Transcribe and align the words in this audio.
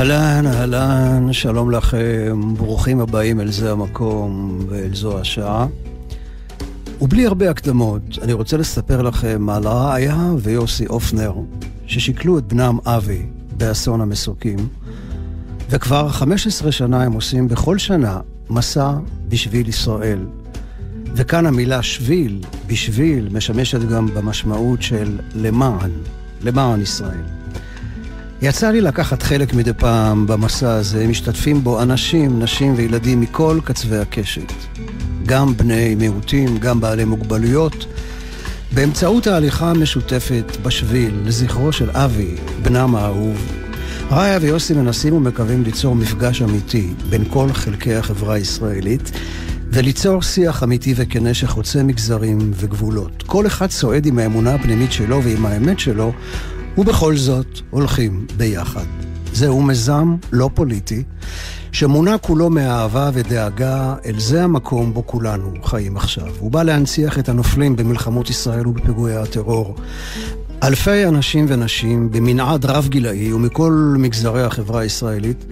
אהלן, 0.00 0.46
אהלן, 0.46 1.32
שלום 1.32 1.70
לכם, 1.70 2.54
ברוכים 2.56 3.00
הבאים 3.00 3.40
אל 3.40 3.50
זה 3.50 3.72
המקום 3.72 4.58
ואל 4.68 4.94
זו 4.94 5.20
השעה. 5.20 5.66
ובלי 7.00 7.26
הרבה 7.26 7.50
הקדמות, 7.50 8.02
אני 8.22 8.32
רוצה 8.32 8.56
לספר 8.56 9.02
לכם 9.02 9.48
על 9.50 9.68
רעיה 9.68 10.32
ויוסי 10.38 10.86
אופנר, 10.86 11.34
ששיקלו 11.86 12.38
את 12.38 12.44
בנם 12.44 12.78
אבי 12.86 13.26
באסון 13.56 14.00
המסוקים, 14.00 14.58
וכבר 15.70 16.08
15 16.08 16.72
שנה 16.72 17.02
הם 17.02 17.12
עושים 17.12 17.48
בכל 17.48 17.78
שנה 17.78 18.20
מסע 18.50 18.92
בשביל 19.28 19.68
ישראל. 19.68 20.26
וכאן 21.14 21.46
המילה 21.46 21.82
שביל, 21.82 22.42
בשביל, 22.66 23.28
משמשת 23.32 23.80
גם 23.80 24.06
במשמעות 24.06 24.82
של 24.82 25.18
למען, 25.34 25.90
למען 26.42 26.80
ישראל. 26.80 27.39
יצא 28.42 28.70
לי 28.70 28.80
לקחת 28.80 29.22
חלק 29.22 29.54
מדי 29.54 29.72
פעם 29.72 30.26
במסע 30.26 30.72
הזה, 30.72 31.06
משתתפים 31.06 31.64
בו 31.64 31.82
אנשים, 31.82 32.42
נשים 32.42 32.74
וילדים 32.76 33.20
מכל 33.20 33.58
קצווי 33.64 33.98
הקשת. 33.98 34.52
גם 35.26 35.56
בני 35.56 35.94
מיעוטים, 35.94 36.58
גם 36.58 36.80
בעלי 36.80 37.04
מוגבלויות, 37.04 37.86
באמצעות 38.74 39.26
ההליכה 39.26 39.70
המשותפת 39.70 40.56
בשביל 40.62 41.14
לזכרו 41.24 41.72
של 41.72 41.90
אבי, 41.90 42.34
בנם 42.62 42.94
האהוב. 42.94 43.36
רעיה 44.10 44.38
ויוסי 44.42 44.74
מנסים 44.74 45.14
ומקווים 45.14 45.64
ליצור 45.64 45.94
מפגש 45.94 46.42
אמיתי 46.42 46.88
בין 47.10 47.24
כל 47.30 47.52
חלקי 47.52 47.94
החברה 47.94 48.34
הישראלית, 48.34 49.10
וליצור 49.72 50.22
שיח 50.22 50.62
אמיתי 50.62 50.94
וכנה 50.96 51.34
שחוצה 51.34 51.82
מגזרים 51.82 52.38
וגבולות. 52.54 53.22
כל 53.26 53.46
אחד 53.46 53.66
צועד 53.66 54.06
עם 54.06 54.18
האמונה 54.18 54.54
הפנימית 54.54 54.92
שלו 54.92 55.22
ועם 55.22 55.46
האמת 55.46 55.80
שלו, 55.80 56.12
ובכל 56.78 57.16
זאת 57.16 57.60
הולכים 57.70 58.26
ביחד. 58.36 58.84
זהו 59.32 59.62
מיזם 59.62 60.16
לא 60.32 60.50
פוליטי, 60.54 61.02
שמונע 61.72 62.18
כולו 62.18 62.50
מאהבה 62.50 63.10
ודאגה 63.14 63.94
אל 64.06 64.18
זה 64.18 64.44
המקום 64.44 64.94
בו 64.94 65.06
כולנו 65.06 65.54
חיים 65.64 65.96
עכשיו. 65.96 66.28
הוא 66.38 66.50
בא 66.50 66.62
להנציח 66.62 67.18
את 67.18 67.28
הנופלים 67.28 67.76
במלחמות 67.76 68.30
ישראל 68.30 68.66
ובפיגועי 68.66 69.16
הטרור. 69.16 69.76
אלפי 70.62 71.06
אנשים 71.06 71.46
ונשים 71.48 72.10
במנעד 72.10 72.64
רב 72.64 72.88
גילאי 72.88 73.32
ומכל 73.32 73.94
מגזרי 73.98 74.42
החברה 74.42 74.80
הישראלית 74.80 75.44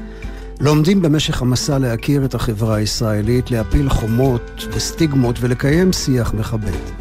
לומדים 0.60 1.02
במשך 1.02 1.42
המסע 1.42 1.78
להכיר 1.78 2.24
את 2.24 2.34
החברה 2.34 2.76
הישראלית, 2.76 3.50
להפיל 3.50 3.88
חומות 3.88 4.66
וסטיגמות 4.72 5.36
ולקיים 5.40 5.92
שיח 5.92 6.34
מכבד. 6.34 6.97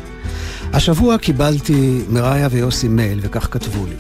השבוע 0.78 1.17
קיבלתי 1.17 2.02
מריה 2.09 2.47
ויוסי 2.52 2.88
מייל, 2.88 3.20
וכך 3.22 3.47
כתבו 3.52 3.86
לי: 3.86 3.95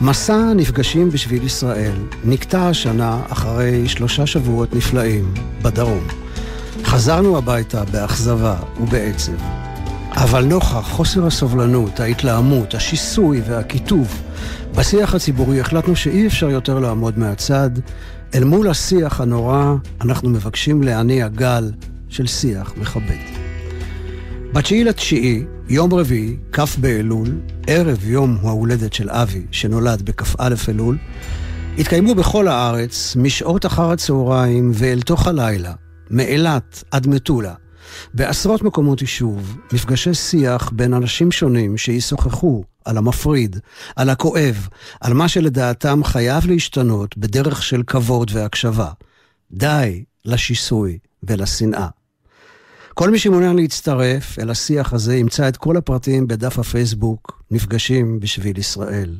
מסע 0.00 0.52
נפגשים 0.56 1.10
בשביל 1.10 1.44
ישראל 1.44 1.94
נקטע 2.24 2.68
השנה 2.68 3.20
אחרי 3.28 3.88
שלושה 3.88 4.26
שבועות 4.26 4.74
נפלאים 4.74 5.34
בדרום. 5.62 6.06
חזרנו 6.84 7.38
הביתה 7.38 7.84
באכזבה 7.84 8.56
ובעצב. 8.80 9.32
אבל 10.12 10.44
נוכח 10.44 10.88
חוסר 10.88 11.26
הסובלנות, 11.26 12.00
ההתלהמות, 12.00 12.74
השיסוי 12.74 13.42
והקיטוב 13.46 14.22
בשיח 14.76 15.14
הציבורי 15.14 15.60
החלטנו 15.60 15.96
שאי 15.96 16.26
אפשר 16.26 16.50
יותר 16.50 16.78
לעמוד 16.78 17.18
מהצד. 17.18 17.70
אל 18.34 18.44
מול 18.44 18.68
השיח 18.68 19.20
הנורא 19.20 19.74
אנחנו 20.00 20.30
מבקשים 20.30 20.82
להניע 20.82 21.28
גל 21.28 21.70
של 22.08 22.26
שיח 22.26 22.72
מכבד. 22.76 23.40
בתשיעי 24.52 24.84
לתשיעי, 24.84 25.44
יום 25.72 25.94
רביעי, 25.94 26.36
כ' 26.52 26.78
באלול, 26.78 27.40
ערב 27.66 28.04
יום 28.04 28.38
ההולדת 28.42 28.92
של 28.92 29.10
אבי, 29.10 29.46
שנולד 29.50 30.02
בכ"א 30.02 30.54
אלול, 30.68 30.98
התקיימו 31.78 32.14
בכל 32.14 32.48
הארץ, 32.48 33.16
משעות 33.16 33.66
אחר 33.66 33.90
הצהריים 33.90 34.70
ואל 34.74 35.00
תוך 35.00 35.26
הלילה, 35.26 35.72
מאילת 36.10 36.84
עד 36.90 37.06
מטולה, 37.06 37.54
בעשרות 38.14 38.62
מקומות 38.62 39.00
יישוב, 39.00 39.58
מפגשי 39.72 40.14
שיח 40.14 40.70
בין 40.70 40.94
אנשים 40.94 41.32
שונים 41.32 41.76
שישוחחו 41.76 42.64
על 42.84 42.96
המפריד, 42.96 43.60
על 43.96 44.10
הכואב, 44.10 44.68
על 45.00 45.14
מה 45.14 45.28
שלדעתם 45.28 46.04
חייב 46.04 46.46
להשתנות 46.46 47.16
בדרך 47.16 47.62
של 47.62 47.82
כבוד 47.86 48.30
והקשבה. 48.34 48.90
די 49.52 50.04
לשיסוי 50.24 50.98
ולשנאה. 51.22 51.99
כל 52.94 53.10
מי 53.10 53.18
שמעוניין 53.18 53.56
להצטרף 53.56 54.38
אל 54.38 54.50
השיח 54.50 54.92
הזה 54.92 55.16
ימצא 55.16 55.48
את 55.48 55.56
כל 55.56 55.76
הפרטים 55.76 56.28
בדף 56.28 56.58
הפייסבוק, 56.58 57.42
נפגשים 57.50 58.20
בשביל 58.20 58.58
ישראל. 58.58 59.18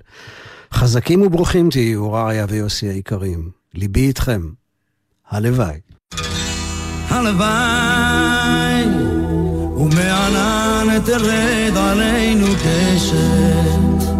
חזקים 0.75 1.22
וברוכים 1.22 1.70
תהיו, 1.70 2.12
רעיה 2.12 2.47
ויוסי 2.48 2.86
היקרים. 2.86 3.50
ליבי 3.75 4.00
איתכם. 4.00 4.41
הלוואי. 5.30 5.80
הלוואי, 7.09 8.84
ומענן 9.76 11.00
תרד 11.04 11.76
עלינו 11.76 12.47
קשת. 12.47 14.10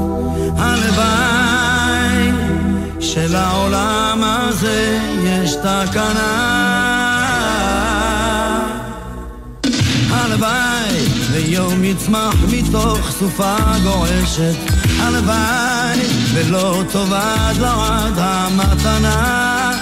הלוואי, 0.57 2.33
שלעולם 3.01 4.21
הזה 4.23 4.99
יש 5.25 5.55
תקנה. 5.55 6.70
ויום 11.51 11.85
יצמח 11.85 12.35
מתוך 12.53 13.11
סופה 13.11 13.57
גועשת 13.83 14.57
הלוואי 14.99 16.01
ולא 16.35 16.83
תאבד 16.93 17.55
לעד 17.61 18.19
המתנה. 18.19 19.73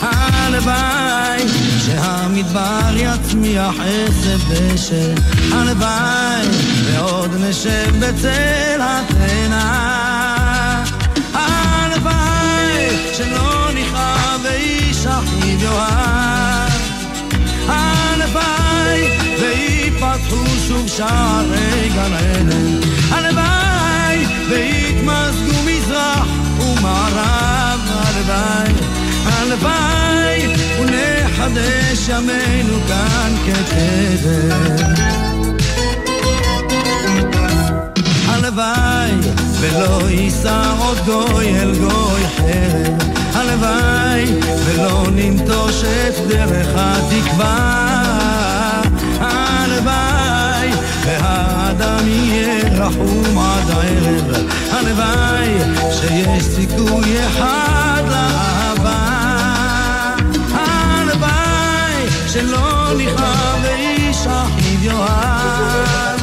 הלוואי 0.00 1.48
שהמדבר 1.86 2.90
יצמיח 2.96 3.74
עשב 3.80 4.38
דשא 4.50 5.14
הלוואי 5.52 6.48
ועוד 6.84 7.30
נשב 7.40 7.92
בצל 7.98 8.80
התאנה. 8.80 9.64
הלוואי 11.34 12.88
שלא 13.16 13.68
נכאב 13.74 14.40
ואיש 14.44 15.06
אחיו 15.06 15.60
יאהב. 15.60 16.72
הלוואי 17.68 19.08
ויפתחו 19.40 20.53
שוב 20.68 20.88
שערי 20.88 21.88
גן 21.94 22.12
עדן. 22.12 22.80
הלוואי 23.10 24.26
ויתמזגו 24.48 25.62
מזרח 25.66 26.26
ומערב. 26.60 27.80
הלוואי, 27.90 28.72
הלוואי 29.24 30.54
ונחדש 30.80 32.08
ימינו 32.08 32.78
כאן 32.88 33.32
כתדר. 33.46 34.56
הלוואי 38.26 39.12
ולא 39.60 40.10
יישא 40.10 40.72
עוד 40.78 40.98
גוי 41.06 41.60
אל 41.60 41.74
גוי 41.74 42.22
חרב. 42.36 43.12
הלוואי 43.34 44.24
ולא 44.64 45.06
ננטוש 45.14 45.84
את 45.84 46.26
דרך 46.28 46.68
התקווה. 46.74 48.04
הלוואי 49.20 50.23
והאדם 51.06 52.08
יהיה 52.08 52.68
רחום 52.68 53.38
עד 53.38 53.70
הערב. 53.70 54.48
הלוואי 54.70 55.54
שיש 55.92 56.44
סיכוי 56.44 57.26
אחד 57.26 58.02
לאהבה. 58.08 58.98
הלוואי 60.54 62.08
שלא 62.32 62.92
נכאב 62.98 63.58
ואיש 63.62 64.18
אחיו 64.26 64.84
יאהב 64.84 66.20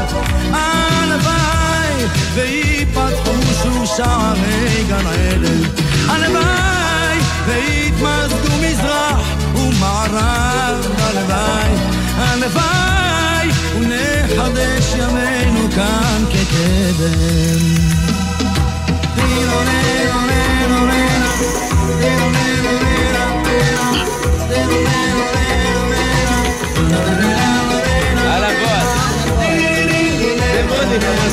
הלוואי 0.53 2.05
ויפתחו 2.33 3.33
שוב 3.63 3.85
שערי 3.97 4.83
גן 4.87 5.07
עדן. 5.07 5.69
הלוואי 6.07 7.19
ויתמזגו 7.45 8.57
מזרח 8.61 9.27
ומערב. 9.55 10.85
הלוואי 10.99 11.75
הלוואי 12.17 13.10
אולי 13.41 13.51
ונחדש 13.75 14.93
ימינו 14.93 15.71
כאן 15.75 16.23
כקדם. 16.29 17.61
על 28.31 28.43
הבוס. 28.43 28.91
זה 30.49 30.63
מוזיקה 30.69 31.11
מוזיקה. 31.13 31.31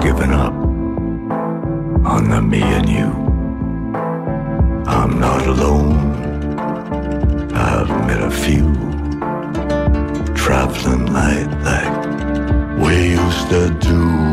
Given 0.00 0.32
up 0.32 0.52
on 2.06 2.30
the 2.30 2.40
me 2.40 2.62
and 2.62 2.88
you. 2.88 3.10
I'm 4.86 5.18
not 5.18 5.46
alone. 5.46 5.98
I've 7.52 7.88
met 8.06 8.22
a 8.22 8.30
few 8.30 8.66
traveling 10.34 11.06
light 11.12 11.50
like 11.68 12.78
we 12.78 13.10
used 13.10 13.48
to 13.50 13.70
do. 13.80 14.27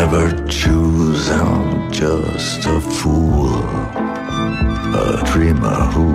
Never 0.00 0.30
choose. 0.46 1.30
I'm 1.30 1.90
just 1.90 2.66
a 2.66 2.80
fool, 2.82 3.64
a 4.94 5.22
dreamer 5.24 5.80
who 5.94 6.08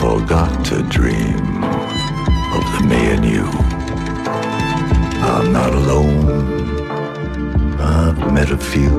forgot 0.00 0.64
to 0.68 0.82
dream 0.84 1.62
of 2.56 2.64
the 2.72 2.82
me 2.88 3.02
and 3.14 3.24
you. 3.34 3.46
I'm 5.30 5.52
not 5.52 5.74
alone. 5.74 6.24
I've 7.78 8.32
met 8.32 8.50
a 8.50 8.56
few 8.56 8.96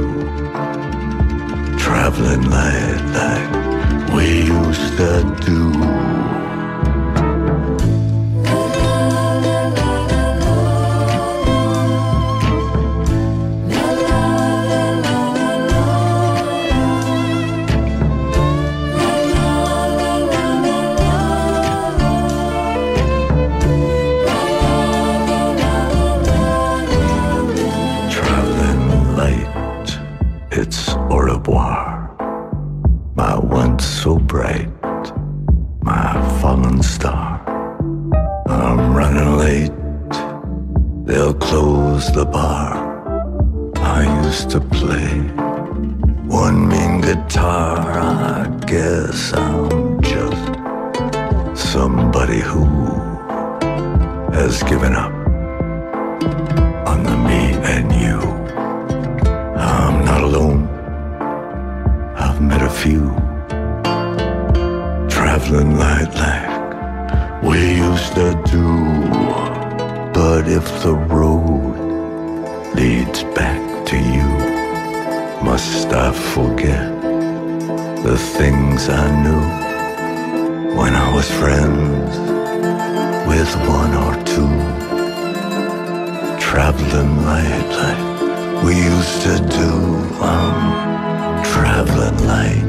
traveling 1.79 2.43
light 2.51 3.01
like 3.19 4.13
we 4.13 4.43
used 4.43 4.95
to 4.97 5.11
do. 5.47 5.98
Close 41.89 42.11
the 42.11 42.25
bar. 42.25 42.71
I 43.97 44.01
used 44.25 44.49
to 44.51 44.59
play 44.77 45.09
one 46.41 46.67
mean 46.71 47.01
guitar. 47.01 47.79
I 47.99 48.45
guess 48.73 49.33
I'm 49.33 49.99
just 50.13 50.45
somebody 51.73 52.41
who 52.49 52.65
has 54.37 54.61
given 54.71 54.93
up 55.05 55.13
on 56.91 56.99
the 57.09 57.17
me 57.29 57.41
and 57.73 57.87
you. 58.03 58.19
I'm 59.73 59.95
not 60.09 60.21
alone. 60.29 60.61
I've 62.23 62.39
met 62.49 62.61
a 62.71 62.73
few 62.83 63.03
traveling 65.15 65.71
light 65.83 66.11
like 66.23 66.49
we 67.49 67.59
used 67.87 68.13
to 68.19 68.27
do. 68.53 68.67
But 70.19 70.43
if 70.59 70.65
the 70.83 70.95
road 71.17 71.58
leads 72.79 73.23
back 73.35 73.61
to 73.85 73.97
you, 73.97 74.29
must 75.43 75.87
I 75.91 76.13
forget 76.33 76.87
the 78.07 78.17
things 78.37 78.87
I 78.87 79.05
knew 79.23 79.45
when 80.77 80.93
I 80.95 81.07
was 81.13 81.29
friends 81.41 82.11
with 83.27 83.51
one 83.79 83.93
or 84.05 84.13
two? 84.31 84.79
traveling 86.49 87.13
light 87.25 87.69
like 87.81 88.63
we 88.63 88.73
used 88.75 89.21
to 89.21 89.35
do. 89.59 89.71
I'm 90.19 91.43
traveling 91.43 92.17
light. 92.25 92.68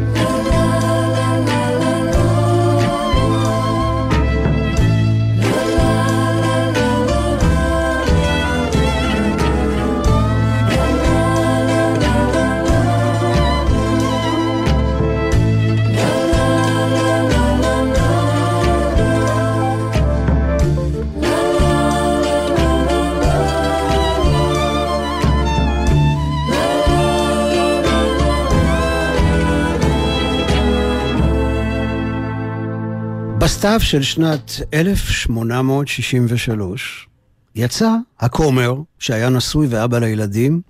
בסתיו 33.60 33.80
של 33.80 34.02
שנת 34.02 34.60
1863 34.74 37.08
יצא 37.54 37.90
הכומר, 38.20 38.74
שהיה 38.98 39.28
נשוי 39.28 39.66
ואבא 39.70 39.98
לילדים, 39.98 40.60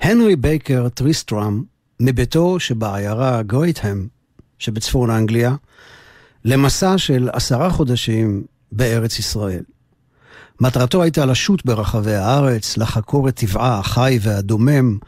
הנרי 0.00 0.36
בייקר 0.36 0.88
טריסטרם, 0.88 1.62
מביתו 2.00 2.60
שבעיירה 2.60 3.42
גרייטהם 3.42 4.08
שבצפון 4.58 5.10
אנגליה, 5.10 5.54
למסע 6.44 6.98
של 6.98 7.28
עשרה 7.32 7.70
חודשים 7.70 8.44
בארץ 8.72 9.18
ישראל. 9.18 9.62
מטרתו 10.60 11.02
הייתה 11.02 11.26
לשוט 11.26 11.64
ברחבי 11.64 12.14
הארץ, 12.14 12.76
לחקור 12.76 13.28
את 13.28 13.36
טבעה 13.36 13.78
החי 13.78 14.18
והדומם, 14.22 14.98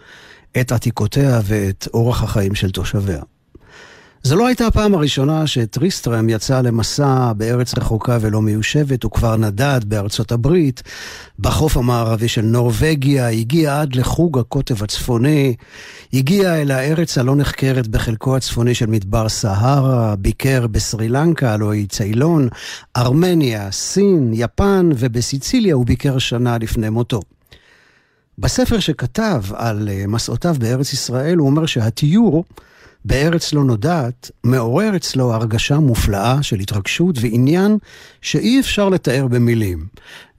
את 0.61 0.73
עתיקותיה 0.73 1.40
ואת 1.44 1.88
אורח 1.94 2.23
החיים 2.23 2.54
של 2.54 2.70
תושביה. 2.70 3.23
זו 4.26 4.37
לא 4.37 4.47
הייתה 4.47 4.66
הפעם 4.66 4.95
הראשונה 4.95 5.47
שטריסטרם 5.47 6.28
יצא 6.28 6.61
למסע 6.61 7.33
בארץ 7.33 7.78
רחוקה 7.78 8.18
ולא 8.21 8.42
מיושבת, 8.42 9.02
הוא 9.02 9.11
כבר 9.11 9.37
נדד 9.37 9.80
בארצות 9.85 10.33
הברית, 10.33 10.83
בחוף 11.38 11.76
המערבי 11.76 12.28
של 12.28 12.42
נורבגיה, 12.42 13.28
הגיע 13.28 13.80
עד 13.80 13.95
לחוג 13.95 14.38
הקוטב 14.38 14.83
הצפוני, 14.83 15.54
הגיע 16.12 16.62
אל 16.62 16.71
הארץ 16.71 17.18
הלא 17.18 17.37
נחקרת 17.37 17.88
בחלקו 17.88 18.37
הצפוני 18.37 18.75
של 18.75 18.87
מדבר 18.87 19.28
סהרה, 19.28 20.16
ביקר 20.16 20.66
בסרי 20.66 21.09
לנקה, 21.09 21.52
הלוא 21.52 21.73
היא 21.73 21.88
ציילון, 21.88 22.49
ארמניה, 22.97 23.71
סין, 23.71 24.30
יפן, 24.35 24.90
ובסיציליה 24.99 25.75
הוא 25.75 25.87
ביקר 25.87 26.18
שנה 26.18 26.59
לפני 26.59 26.88
מותו. 26.88 27.21
בספר 28.38 28.78
שכתב 28.78 29.42
על 29.54 29.88
מסעותיו 30.09 30.56
בארץ 30.59 30.92
ישראל, 30.92 31.38
הוא 31.38 31.47
אומר 31.50 31.66
שהתיור 31.66 32.45
בארץ 33.06 33.52
לא 33.52 33.64
נודעת, 33.64 34.30
מעורר 34.44 34.96
אצלו 34.96 35.34
הרגשה 35.34 35.78
מופלאה 35.78 36.42
של 36.42 36.60
התרגשות 36.60 37.16
ועניין 37.20 37.78
שאי 38.20 38.60
אפשר 38.60 38.88
לתאר 38.88 39.26
במילים. 39.26 39.86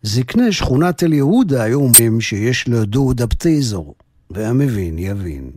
זקני 0.03 0.51
שכונת 0.51 0.97
תל 0.97 1.13
יהודה 1.13 1.63
היו 1.63 1.79
אומרים 1.79 2.21
שיש 2.21 2.67
לו 2.67 2.85
דודה 2.85 3.27
פטיזור, 3.27 3.95
והמבין 4.29 4.99
יבין. 4.99 5.51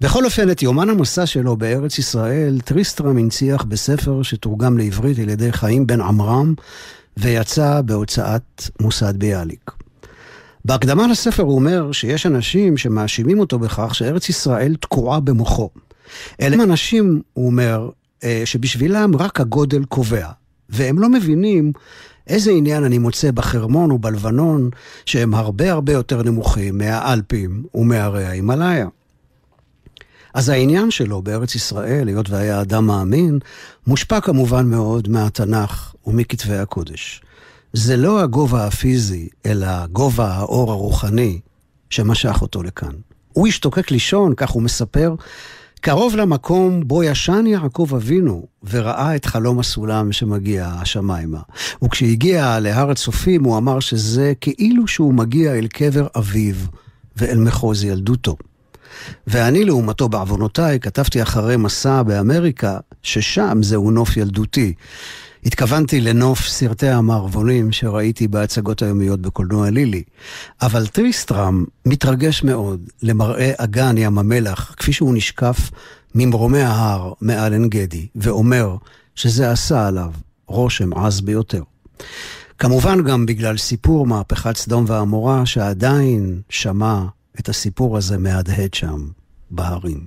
בכל 0.00 0.24
אופן, 0.24 0.50
את 0.50 0.62
יומן 0.62 0.88
המסע 0.88 1.26
שלו 1.26 1.56
בארץ 1.56 1.98
ישראל, 1.98 2.60
טריסטרם 2.64 3.18
הנציח 3.18 3.62
בספר 3.62 4.22
שתורגם 4.22 4.78
לעברית 4.78 5.18
על 5.18 5.28
ידי 5.28 5.52
חיים 5.52 5.86
בן 5.86 6.00
עמרם, 6.00 6.54
ויצא 7.16 7.80
בהוצאת 7.80 8.62
מוסד 8.80 9.16
ביאליק. 9.16 9.70
בהקדמה 10.64 11.06
לספר 11.06 11.42
הוא 11.42 11.54
אומר 11.54 11.92
שיש 11.92 12.26
אנשים 12.26 12.76
שמאשימים 12.76 13.40
אותו 13.40 13.58
בכך 13.58 13.94
שארץ 13.94 14.28
ישראל 14.28 14.74
תקועה 14.74 15.20
במוחו. 15.20 15.70
אלה 16.40 16.54
הם 16.54 16.60
אנשים, 16.60 17.22
הוא 17.32 17.46
אומר, 17.46 17.90
אה, 18.24 18.42
שבשבילם 18.44 19.16
רק 19.16 19.40
הגודל 19.40 19.84
קובע. 19.84 20.28
והם 20.68 20.98
לא 20.98 21.08
מבינים 21.08 21.72
איזה 22.26 22.50
עניין 22.50 22.84
אני 22.84 22.98
מוצא 22.98 23.30
בחרמון 23.30 23.90
ובלבנון, 23.92 24.70
שהם 25.06 25.34
הרבה 25.34 25.72
הרבה 25.72 25.92
יותר 25.92 26.22
נמוכים 26.22 26.78
מהאלפים 26.78 27.64
ומהרי 27.74 28.24
ההימאליה. 28.24 28.86
אז 30.34 30.48
העניין 30.48 30.90
שלו 30.90 31.22
בארץ 31.22 31.54
ישראל, 31.54 32.08
היות 32.08 32.30
והיה 32.30 32.60
אדם 32.60 32.86
מאמין, 32.86 33.38
מושפע 33.86 34.20
כמובן 34.20 34.66
מאוד 34.66 35.08
מהתנ"ך 35.08 35.94
ומכתבי 36.06 36.56
הקודש. 36.56 37.22
זה 37.72 37.96
לא 37.96 38.20
הגובה 38.20 38.66
הפיזי, 38.66 39.28
אלא 39.46 39.86
גובה 39.86 40.28
האור 40.34 40.72
הרוחני 40.72 41.40
שמשך 41.90 42.42
אותו 42.42 42.62
לכאן. 42.62 42.92
הוא 43.32 43.48
השתוקק 43.48 43.90
לישון, 43.90 44.34
כך 44.36 44.50
הוא 44.50 44.62
מספר, 44.62 45.14
קרוב 45.80 46.16
למקום 46.16 46.88
בו 46.88 47.02
ישן 47.02 47.44
יעקב 47.46 47.88
אבינו, 47.96 48.46
וראה 48.70 49.16
את 49.16 49.24
חלום 49.24 49.58
הסולם 49.58 50.12
שמגיע 50.12 50.66
השמיימה. 50.66 51.40
וכשהגיע 51.84 52.58
להר 52.60 52.90
הצופים, 52.90 53.44
הוא 53.44 53.58
אמר 53.58 53.80
שזה 53.80 54.32
כאילו 54.40 54.86
שהוא 54.86 55.14
מגיע 55.14 55.54
אל 55.54 55.66
קבר 55.66 56.06
אביו 56.18 56.54
ואל 57.16 57.38
מחוז 57.38 57.84
ילדותו. 57.84 58.36
ואני, 59.26 59.64
לעומתו, 59.64 60.08
בעוונותיי, 60.08 60.80
כתבתי 60.80 61.22
אחרי 61.22 61.56
מסע 61.56 62.02
באמריקה, 62.02 62.78
ששם 63.02 63.58
זהו 63.62 63.90
נוף 63.90 64.16
ילדותי. 64.16 64.74
התכוונתי 65.46 66.00
לנוף 66.00 66.40
סרטי 66.40 66.88
המערבונים 66.88 67.72
שראיתי 67.72 68.28
בהצגות 68.28 68.82
היומיות 68.82 69.20
בקולנוע 69.20 69.70
לילי. 69.70 70.02
אבל 70.62 70.86
טריסטרם 70.86 71.64
מתרגש 71.86 72.42
מאוד 72.44 72.80
למראה 73.02 73.52
אגן 73.56 73.94
ים 73.98 74.18
המלח, 74.18 74.74
כפי 74.76 74.92
שהוא 74.92 75.14
נשקף 75.14 75.70
ממרומי 76.14 76.62
ההר 76.62 77.12
מעל 77.20 77.52
עין 77.52 77.68
גדי, 77.68 78.06
ואומר 78.16 78.76
שזה 79.14 79.50
עשה 79.50 79.86
עליו 79.86 80.12
רושם 80.46 80.94
עז 80.94 81.20
ביותר. 81.20 81.62
כמובן 82.58 83.04
גם 83.04 83.26
בגלל 83.26 83.56
סיפור 83.56 84.06
מהפכת 84.06 84.56
סדום 84.56 84.84
ועמורה, 84.88 85.46
שעדיין 85.46 86.40
שמע 86.48 87.02
את 87.40 87.48
הסיפור 87.48 87.96
הזה 87.96 88.18
מהדהד 88.18 88.74
שם, 88.74 89.08
בהרים. 89.50 90.04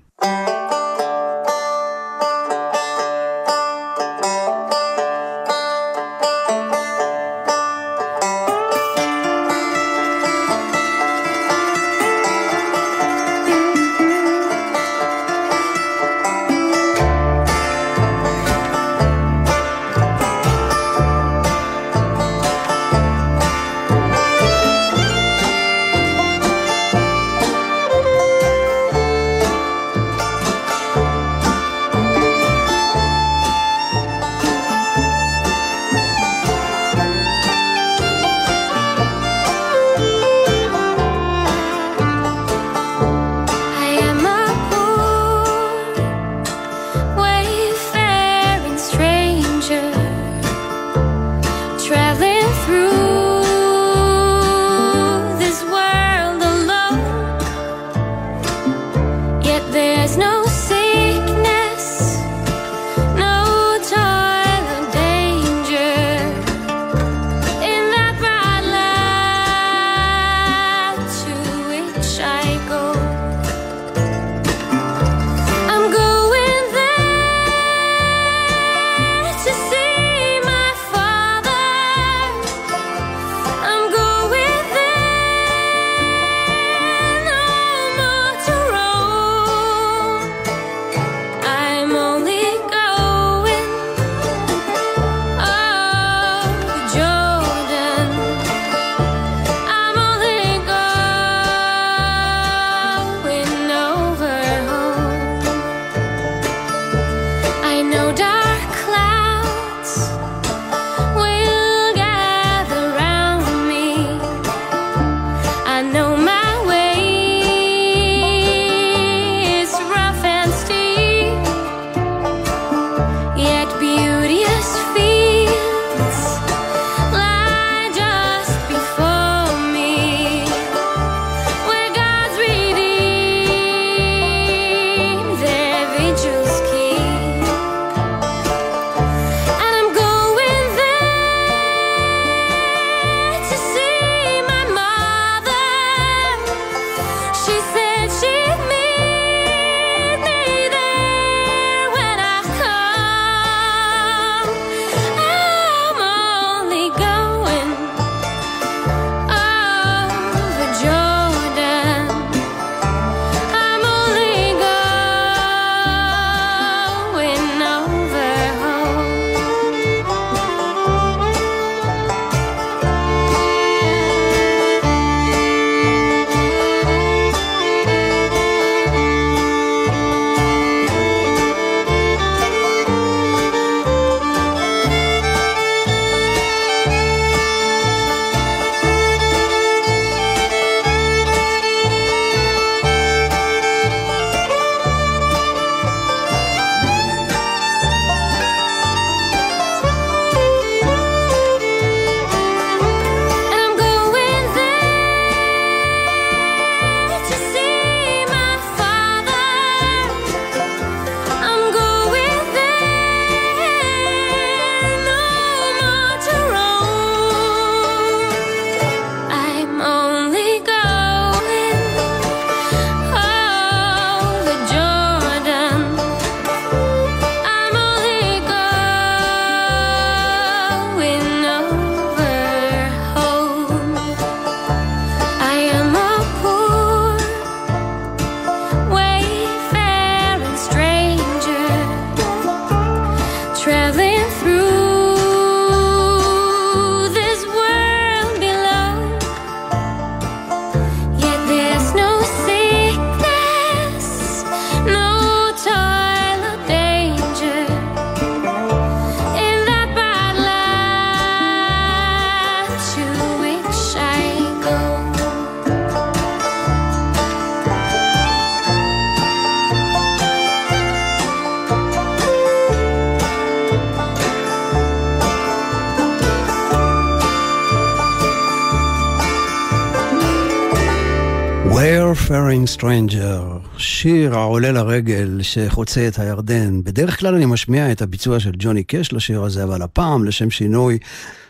Stranger, 282.83 283.67
שיר 283.77 284.35
העולה 284.35 284.71
לרגל 284.71 285.39
שחוצה 285.41 286.07
את 286.07 286.19
הירדן. 286.19 286.83
בדרך 286.83 287.19
כלל 287.19 287.35
אני 287.35 287.45
משמיע 287.45 287.91
את 287.91 288.01
הביצוע 288.01 288.39
של 288.39 288.51
ג'וני 288.57 288.83
קש 288.83 289.13
לשיר 289.13 289.43
הזה, 289.43 289.63
אבל 289.63 289.81
הפעם, 289.81 290.25
לשם 290.25 290.49
שינוי, 290.49 290.97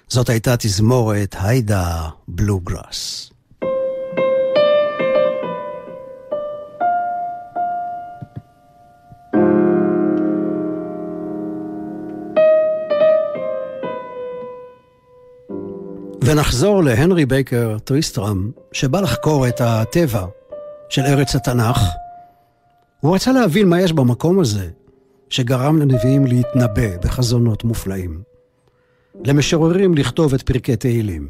זאת 0.08 0.30
הייתה 0.30 0.58
תזמורת 0.58 1.36
Hayde 1.40 2.10
Bluegrass. 2.28 3.30
ונחזור 16.26 16.84
להנרי 16.84 17.26
בייקר 17.26 17.78
טריסטרם, 17.84 18.52
שבא 18.72 19.02
לחקור 19.02 19.48
את 19.48 19.62
הטבע 19.62 20.26
של 20.90 21.02
ארץ 21.02 21.36
התנ"ך. 21.36 21.80
הוא 23.00 23.16
רצה 23.16 23.32
להבין 23.32 23.70
מה 23.70 23.82
יש 23.82 23.94
במקום 23.94 24.40
הזה, 24.40 24.70
שגרם 25.30 25.78
לנביאים 25.78 26.26
להתנבא 26.26 26.98
בחזונות 27.04 27.64
מופלאים. 27.64 28.22
למשוררים 29.24 29.96
לכתוב 29.96 30.34
את 30.34 30.42
פרקי 30.42 30.76
תהילים. 30.76 31.28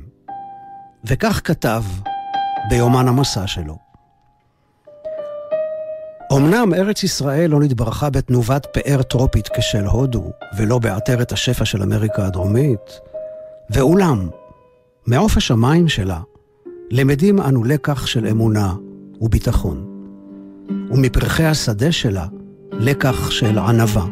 וכך 1.05 1.41
כתב 1.43 1.83
ביומן 2.69 3.07
המסע 3.07 3.47
שלו. 3.47 3.77
אמנם 6.33 6.73
ארץ 6.73 7.03
ישראל 7.03 7.49
לא 7.49 7.59
נתברכה 7.59 8.09
בתנובת 8.09 8.67
פאר 8.73 9.01
טרופית 9.01 9.49
כשל 9.57 9.85
הודו, 9.85 10.31
ולא 10.57 10.79
בעטרת 10.79 11.31
השפע 11.31 11.65
של 11.65 11.83
אמריקה 11.83 12.25
הדרומית, 12.25 12.99
ואולם, 13.69 14.29
מעוף 15.07 15.37
השמיים 15.37 15.87
שלה 15.87 16.19
למדים 16.91 17.41
אנו 17.41 17.63
לקח 17.63 18.05
של 18.05 18.27
אמונה 18.27 18.73
וביטחון, 19.21 19.85
ומפרחי 20.91 21.45
השדה 21.45 21.91
שלה 21.91 22.25
לקח 22.71 23.31
של 23.31 23.59
ענווה. 23.59 24.05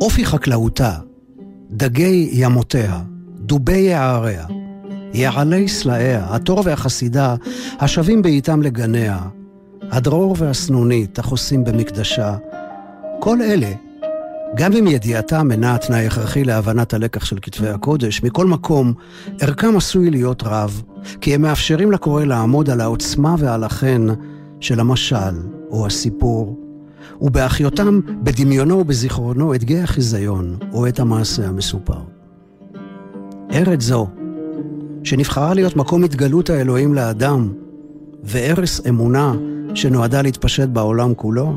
אופי 0.00 0.26
חקלאותה, 0.26 0.92
דגי 1.70 2.28
ימותיה, 2.32 3.00
דובי 3.34 3.78
יעריה, 3.78 4.46
יעלי 5.14 5.68
סלעיה, 5.68 6.26
התור 6.30 6.62
והחסידה, 6.64 7.34
השבים 7.80 8.22
בעיתם 8.22 8.62
לגניה, 8.62 9.18
הדרור 9.90 10.34
והסנונית, 10.38 11.18
החוסים 11.18 11.64
במקדשה, 11.64 12.36
כל 13.20 13.42
אלה 13.42 13.72
גם 14.56 14.72
אם 14.72 14.86
ידיעתם 14.86 15.50
אינה 15.50 15.78
תנאי 15.78 16.06
הכרחי 16.06 16.44
להבנת 16.44 16.94
הלקח 16.94 17.24
של 17.24 17.38
כתבי 17.42 17.68
הקודש, 17.68 18.22
מכל 18.22 18.46
מקום, 18.46 18.92
ערכם 19.40 19.76
עשוי 19.76 20.10
להיות 20.10 20.42
רב, 20.46 20.82
כי 21.20 21.34
הם 21.34 21.42
מאפשרים 21.42 21.92
לקורא 21.92 22.24
לעמוד 22.24 22.70
על 22.70 22.80
העוצמה 22.80 23.34
ועל 23.38 23.64
החן 23.64 24.06
של 24.60 24.80
המשל 24.80 25.34
או 25.70 25.86
הסיפור, 25.86 26.58
ובהחיותם 27.20 28.00
בדמיונו 28.22 28.78
ובזיכרונו 28.78 29.54
את 29.54 29.64
גיא 29.64 29.82
החיזיון 29.82 30.56
או 30.72 30.88
את 30.88 31.00
המעשה 31.00 31.46
המסופר. 31.46 32.00
ארץ 33.52 33.82
זו, 33.82 34.06
שנבחרה 35.04 35.54
להיות 35.54 35.76
מקום 35.76 36.04
התגלות 36.04 36.50
האלוהים 36.50 36.94
לאדם, 36.94 37.52
וערש 38.24 38.80
אמונה 38.88 39.34
שנועדה 39.74 40.22
להתפשט 40.22 40.68
בעולם 40.68 41.14
כולו, 41.14 41.54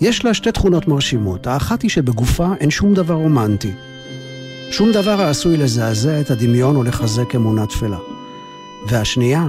יש 0.00 0.24
לה 0.24 0.34
שתי 0.34 0.52
תכונות 0.52 0.88
מרשימות. 0.88 1.46
האחת 1.46 1.82
היא 1.82 1.90
שבגופה 1.90 2.48
אין 2.60 2.70
שום 2.70 2.94
דבר 2.94 3.14
רומנטי. 3.14 3.72
שום 4.70 4.92
דבר 4.92 5.20
העשוי 5.20 5.56
לזעזע 5.56 6.20
את 6.20 6.30
הדמיון 6.30 6.76
או 6.76 6.82
לחזק 6.82 7.34
אמונה 7.34 7.66
תפלה. 7.66 7.98
והשנייה, 8.88 9.46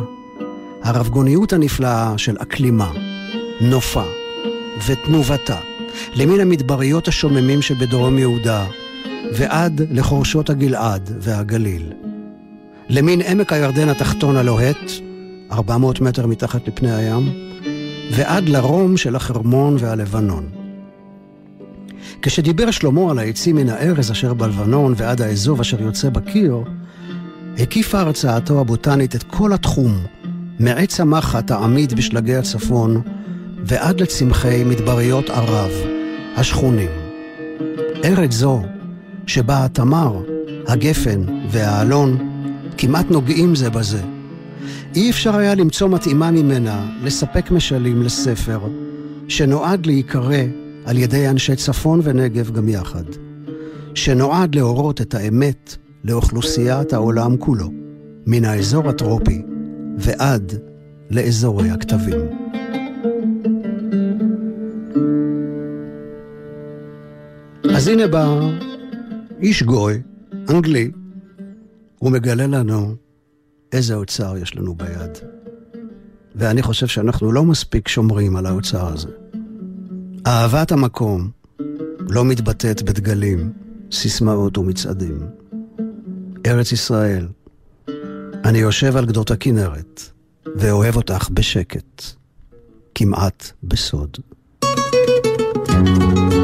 הרבגוניות 0.83 1.53
הנפלאה 1.53 2.17
של 2.17 2.35
אקלימה, 2.39 2.91
נופה 3.61 4.03
ותנובתה, 4.87 5.57
למין 6.15 6.39
המדבריות 6.39 7.07
השוממים 7.07 7.61
שבדרום 7.61 8.17
יהודה, 8.17 8.65
ועד 9.33 9.81
לחורשות 9.91 10.49
הגלעד 10.49 11.11
והגליל. 11.19 11.91
למין 12.89 13.21
עמק 13.21 13.53
הירדן 13.53 13.89
התחתון 13.89 14.37
הלוהט, 14.37 14.91
400 15.51 16.01
מטר 16.01 16.27
מתחת 16.27 16.67
לפני 16.67 16.95
הים, 16.95 17.46
ועד 18.11 18.49
לרום 18.49 18.97
של 18.97 19.15
החרמון 19.15 19.77
והלבנון. 19.79 20.49
כשדיבר 22.21 22.71
שלמה 22.71 23.11
על 23.11 23.19
העצים 23.19 23.55
מן 23.55 23.69
הארז 23.69 24.11
אשר 24.11 24.33
בלבנון 24.33 24.93
ועד 24.97 25.21
האזוב 25.21 25.59
אשר 25.59 25.81
יוצא 25.81 26.09
בקיר, 26.09 26.63
הקיפה 27.57 27.99
הרצאתו 27.99 28.59
הבוטנית 28.59 29.15
את 29.15 29.23
כל 29.23 29.53
התחום, 29.53 29.91
מעץ 30.59 30.99
המחט 30.99 31.51
העמיד 31.51 31.93
בשלגי 31.93 32.35
הצפון 32.35 33.01
ועד 33.63 34.01
לצמחי 34.01 34.63
מדבריות 34.63 35.29
ערב, 35.29 35.71
השכונים. 36.35 36.89
ארץ 38.03 38.31
זו, 38.31 38.63
שבה 39.27 39.65
התמר, 39.65 40.21
הגפן 40.67 41.21
והאלון 41.49 42.17
כמעט 42.77 43.11
נוגעים 43.11 43.55
זה 43.55 43.69
בזה, 43.69 44.01
אי 44.97 45.09
אפשר 45.09 45.35
היה 45.35 45.55
למצוא 45.55 45.89
מתאימה 45.89 46.31
ממנה 46.31 46.91
לספק 47.03 47.51
משלים 47.51 48.01
לספר 48.01 48.59
שנועד 49.27 49.85
להיקרא 49.85 50.43
על 50.85 50.97
ידי 50.97 51.29
אנשי 51.29 51.55
צפון 51.55 51.99
ונגב 52.03 52.51
גם 52.51 52.69
יחד, 52.69 53.03
שנועד 53.93 54.55
להורות 54.55 55.01
את 55.01 55.13
האמת 55.13 55.75
לאוכלוסיית 56.03 56.93
העולם 56.93 57.37
כולו, 57.37 57.71
מן 58.25 58.45
האזור 58.45 58.89
הטרופי 58.89 59.41
ועד 59.97 60.53
לאזורי 61.09 61.69
הכתבים. 61.69 62.19
אז 67.75 67.87
הנה 67.87 68.07
בא 68.07 68.39
איש 69.41 69.63
גוי, 69.63 70.01
אנגלי, 70.49 70.91
הוא 71.99 72.11
מגלה 72.11 72.47
לנו 72.47 73.06
איזה 73.71 73.95
אוצר 73.95 74.37
יש 74.37 74.55
לנו 74.55 74.75
ביד. 74.75 75.17
ואני 76.35 76.61
חושב 76.61 76.87
שאנחנו 76.87 77.31
לא 77.31 77.43
מספיק 77.43 77.87
שומרים 77.87 78.35
על 78.35 78.45
האוצר 78.45 78.87
הזה. 78.93 79.09
אהבת 80.27 80.71
המקום 80.71 81.29
לא 81.99 82.25
מתבטאת 82.25 82.81
בדגלים, 82.81 83.51
סיסמאות 83.91 84.57
ומצעדים. 84.57 85.19
ארץ 86.45 86.71
ישראל, 86.71 87.27
אני 88.45 88.57
יושב 88.57 88.97
על 88.97 89.05
גדות 89.05 89.31
הכנרת 89.31 90.01
ואוהב 90.55 90.95
אותך 90.95 91.29
בשקט, 91.33 92.03
כמעט 92.95 93.51
בסוד. 93.63 94.17
thank 95.67 96.31
you 96.31 96.36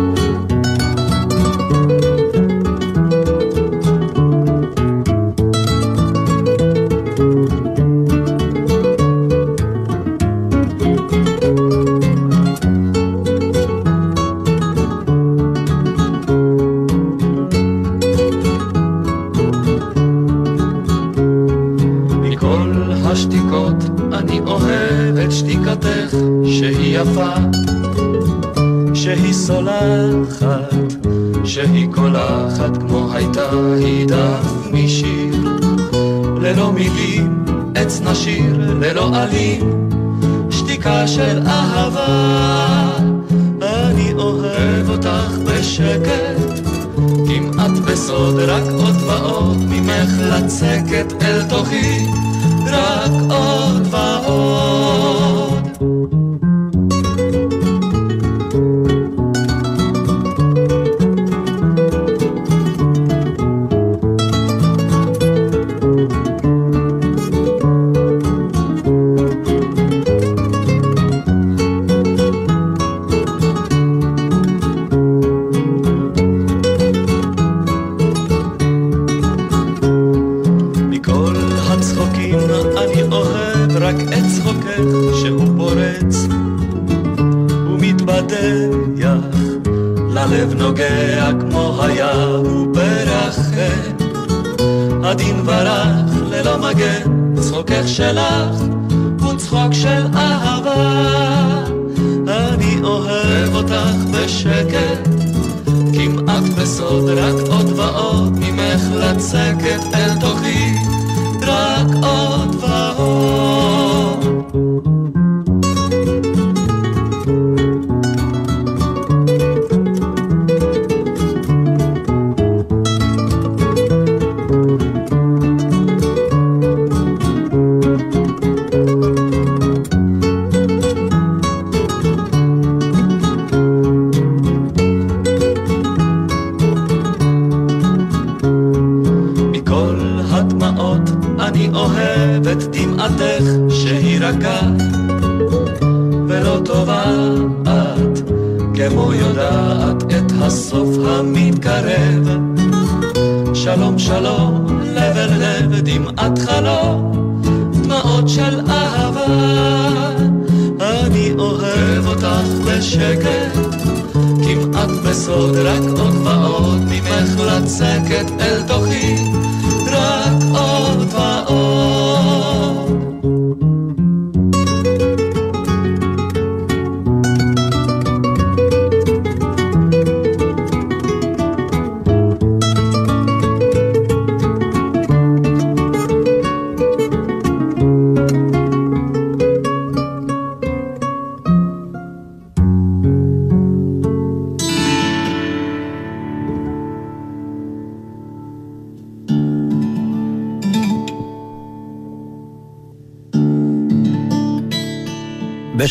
של 41.16 41.38
אהבה. 41.48 41.63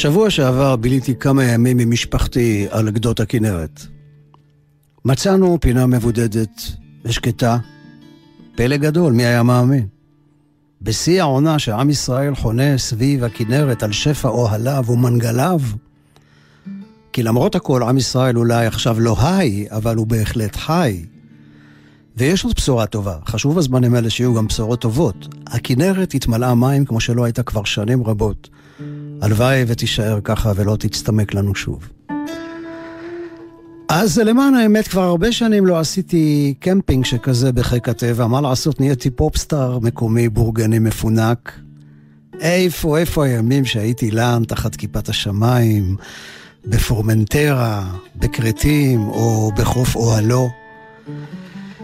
בשבוע 0.02 0.30
שעבר 0.30 0.76
ביליתי 0.76 1.14
כמה 1.14 1.44
ימים 1.44 1.78
עם 1.78 1.90
משפחתי 1.90 2.66
על 2.70 2.90
גדות 2.90 3.20
הכנרת. 3.20 3.80
מצאנו 5.04 5.58
פינה 5.60 5.86
מבודדת 5.86 6.62
ושקטה. 7.04 7.58
פלא 8.56 8.76
גדול, 8.76 9.12
מי 9.12 9.24
היה 9.24 9.42
מאמין? 9.42 9.86
בשיא 10.82 11.20
העונה 11.22 11.58
שעם 11.58 11.90
ישראל 11.90 12.34
חונה 12.34 12.78
סביב 12.78 13.24
הכנרת 13.24 13.82
על 13.82 13.92
שפע 13.92 14.28
אוהליו 14.28 14.84
ומנגליו, 14.88 15.60
כי 17.12 17.22
למרות 17.22 17.54
הכל, 17.54 17.82
עם 17.82 17.98
ישראל 17.98 18.38
אולי 18.38 18.66
עכשיו 18.66 19.00
לא 19.00 19.16
היי, 19.18 19.66
אבל 19.70 19.96
הוא 19.96 20.06
בהחלט 20.06 20.56
חי. 20.56 21.04
ויש 22.16 22.44
עוד 22.44 22.54
בשורה 22.56 22.86
טובה, 22.86 23.16
חשוב 23.26 23.56
בזמנים 23.56 23.94
האלה 23.94 24.10
שיהיו 24.10 24.34
גם 24.34 24.46
בשורות 24.46 24.80
טובות. 24.80 25.28
הכנרת 25.46 26.14
התמלאה 26.14 26.54
מים 26.54 26.84
כמו 26.84 27.00
שלא 27.00 27.24
הייתה 27.24 27.42
כבר 27.42 27.64
שנים 27.64 28.04
רבות. 28.04 28.48
הלוואי 29.22 29.64
ותישאר 29.66 30.18
ככה 30.24 30.52
ולא 30.56 30.76
תצטמק 30.76 31.34
לנו 31.34 31.54
שוב. 31.54 31.88
אז 33.88 34.18
למען 34.18 34.54
האמת, 34.54 34.88
כבר 34.88 35.02
הרבה 35.02 35.32
שנים 35.32 35.66
לא 35.66 35.78
עשיתי 35.78 36.54
קמפינג 36.60 37.04
שכזה 37.04 37.52
בחיק 37.52 37.88
הטבע. 37.88 38.26
מה 38.26 38.40
לעשות, 38.40 38.80
נהייתי 38.80 39.10
פופסטאר 39.10 39.78
מקומי 39.78 40.28
בורגני 40.28 40.78
מפונק. 40.78 41.52
איפה, 42.40 42.98
איפה 42.98 43.24
הימים 43.24 43.64
שהייתי 43.64 44.10
לן 44.10 44.42
תחת 44.48 44.76
כיפת 44.76 45.08
השמיים, 45.08 45.96
בפורמנטרה, 46.66 47.84
בכרתים 48.16 49.00
או 49.08 49.50
בחוף 49.56 49.96
אוהלו? 49.96 50.48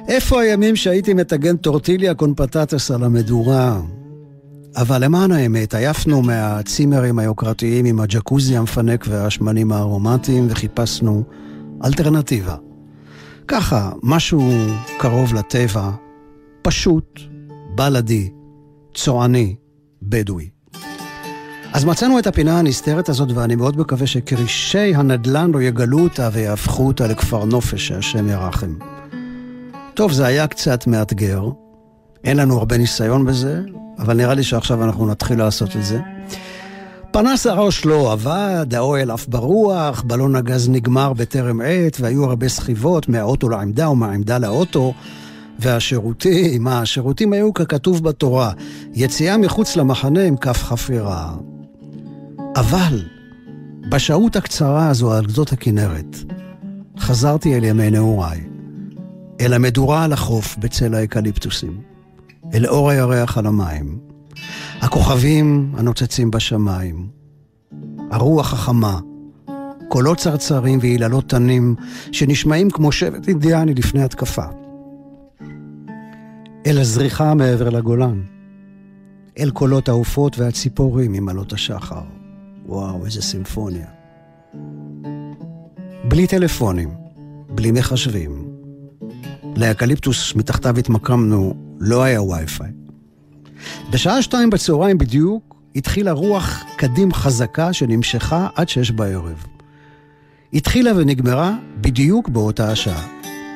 איפה 0.09 0.43
הימים 0.43 0.77
שהייתי 0.77 1.15
מטגן 1.15 1.57
טורטיליה 1.57 2.15
קונפטטס 2.15 2.91
על 2.91 3.05
המדורה, 3.05 3.81
אבל 4.81 5.05
למען 5.05 5.33
האמת, 5.33 5.75
עייפנו 5.75 6.23
מהצימרים 6.23 7.19
היוקרתיים 7.19 7.85
עם 7.85 8.01
הג'קוזי 8.01 8.57
המפנק 8.57 9.05
והשמנים 9.09 9.73
הארומטיים 9.73 10.47
וחיפשנו 10.51 11.23
אלטרנטיבה. 11.85 12.57
ככה, 13.49 13.91
משהו 14.03 14.51
קרוב 14.99 15.35
לטבע, 15.35 15.91
פשוט, 16.63 17.21
בלאדי, 17.75 18.31
צועני, 18.95 19.57
בדואי. 20.03 20.49
אז 21.73 21.85
מצאנו 21.85 22.19
את 22.19 22.27
הפינה 22.27 22.59
הנסתרת 22.59 23.09
הזאת, 23.09 23.29
ואני 23.35 23.57
מאוד 23.57 23.79
מקווה 23.79 24.07
שכרישי 24.07 24.95
הנדל"ן 24.95 25.51
לא 25.51 25.63
יגלו 25.63 25.99
אותה 25.99 26.29
ויהפכו 26.33 26.87
אותה 26.87 27.07
לכפר 27.07 27.45
נופש, 27.45 27.89
שהשם 27.89 28.29
ירחם. 28.29 28.75
טוב, 29.95 30.13
זה 30.13 30.27
היה 30.27 30.47
קצת 30.47 30.87
מאתגר, 30.87 31.43
אין 32.25 32.37
לנו 32.37 32.59
הרבה 32.59 32.79
ניסיון 32.79 33.25
בזה, 33.27 33.61
אבל 33.99 34.17
נראה 34.17 34.35
לי 34.35 34.43
שעכשיו 34.43 34.85
אנחנו 34.85 35.07
נתחיל 35.07 35.39
לעשות 35.39 35.77
את 35.77 35.85
זה. 35.85 36.01
פנס 37.11 37.47
הראש 37.47 37.85
לא 37.85 38.13
עבד, 38.13 38.75
האוהל 38.75 39.11
עף 39.11 39.29
ברוח, 39.29 40.03
בלון 40.07 40.37
הגז 40.37 40.69
נגמר 40.69 41.13
בטרם 41.13 41.61
עת, 41.61 41.97
והיו 42.01 42.25
הרבה 42.25 42.49
סחיבות 42.49 43.09
מהאוטו 43.09 43.49
לעמדה 43.49 43.91
ומהעמדה 43.91 44.39
לאוטו. 44.39 44.95
והשירותים, 45.59 46.65
מה, 46.65 46.81
השירותים 46.81 47.33
היו 47.33 47.55
ככתוב 47.55 48.05
בתורה, 48.05 48.53
יציאה 48.95 49.37
מחוץ 49.37 49.77
למחנה 49.77 50.23
עם 50.23 50.37
כף 50.37 50.63
חפירה. 50.63 51.35
אבל, 52.57 53.05
בשהות 53.89 54.37
הקצרה 54.37 54.89
הזו 54.89 55.13
על 55.13 55.27
גדות 55.27 55.53
הכנרת, 55.53 56.17
חזרתי 56.99 57.57
אל 57.57 57.65
ימי 57.65 57.91
נעוריי, 57.91 58.41
אל 59.41 59.53
המדורה 59.53 60.05
על 60.05 60.13
החוף 60.13 60.57
בצל 60.57 60.95
האקליפטוסים. 60.95 61.88
אל 62.55 62.67
אור 62.67 62.91
הירח 62.91 63.39
על 63.39 63.47
המים. 63.47 63.99
הכוכבים 64.81 65.73
הנוצצים 65.77 66.31
בשמיים. 66.31 67.09
הרוח 68.11 68.53
החמה. 68.53 69.01
קולות 69.89 70.19
צרצרים 70.19 70.79
ויללות 70.83 71.29
תנים 71.29 71.75
שנשמעים 72.13 72.71
כמו 72.71 72.93
שבט 72.93 73.29
אינדיאני 73.29 73.75
לפני 73.75 74.03
התקפה. 74.03 74.45
אל 76.67 76.79
הזריחה 76.79 77.35
מעבר 77.35 77.69
לגולן. 77.71 78.21
אל 79.39 79.51
קולות 79.51 79.89
העופות 79.89 80.39
והציפורים 80.39 81.15
עם 81.15 81.29
עלות 81.29 81.53
השחר. 81.53 82.03
וואו, 82.67 83.05
איזה 83.05 83.23
סימפוניה. 83.23 83.87
בלי 86.09 86.27
טלפונים, 86.27 86.91
בלי 87.49 87.73
מחשבים. 87.73 88.49
לאקליפטוס 89.57 90.35
מתחתיו 90.35 90.79
התמקמנו 90.79 91.68
לא 91.81 92.03
היה 92.03 92.23
וי-פיי. 92.23 92.71
בשעה 93.91 94.23
שתיים 94.23 94.51
בצהריים 94.51 94.99
בדיוק 94.99 95.57
התחילה 95.77 96.13
רוח 96.13 96.65
קדים 96.77 97.13
חזקה 97.13 97.73
שנמשכה 97.73 98.49
עד 98.55 98.69
שש 98.69 98.91
בערב. 98.91 99.45
התחילה 100.53 100.91
ונגמרה 100.97 101.57
בדיוק 101.81 102.29
באותה 102.29 102.73
השעה, 102.73 103.07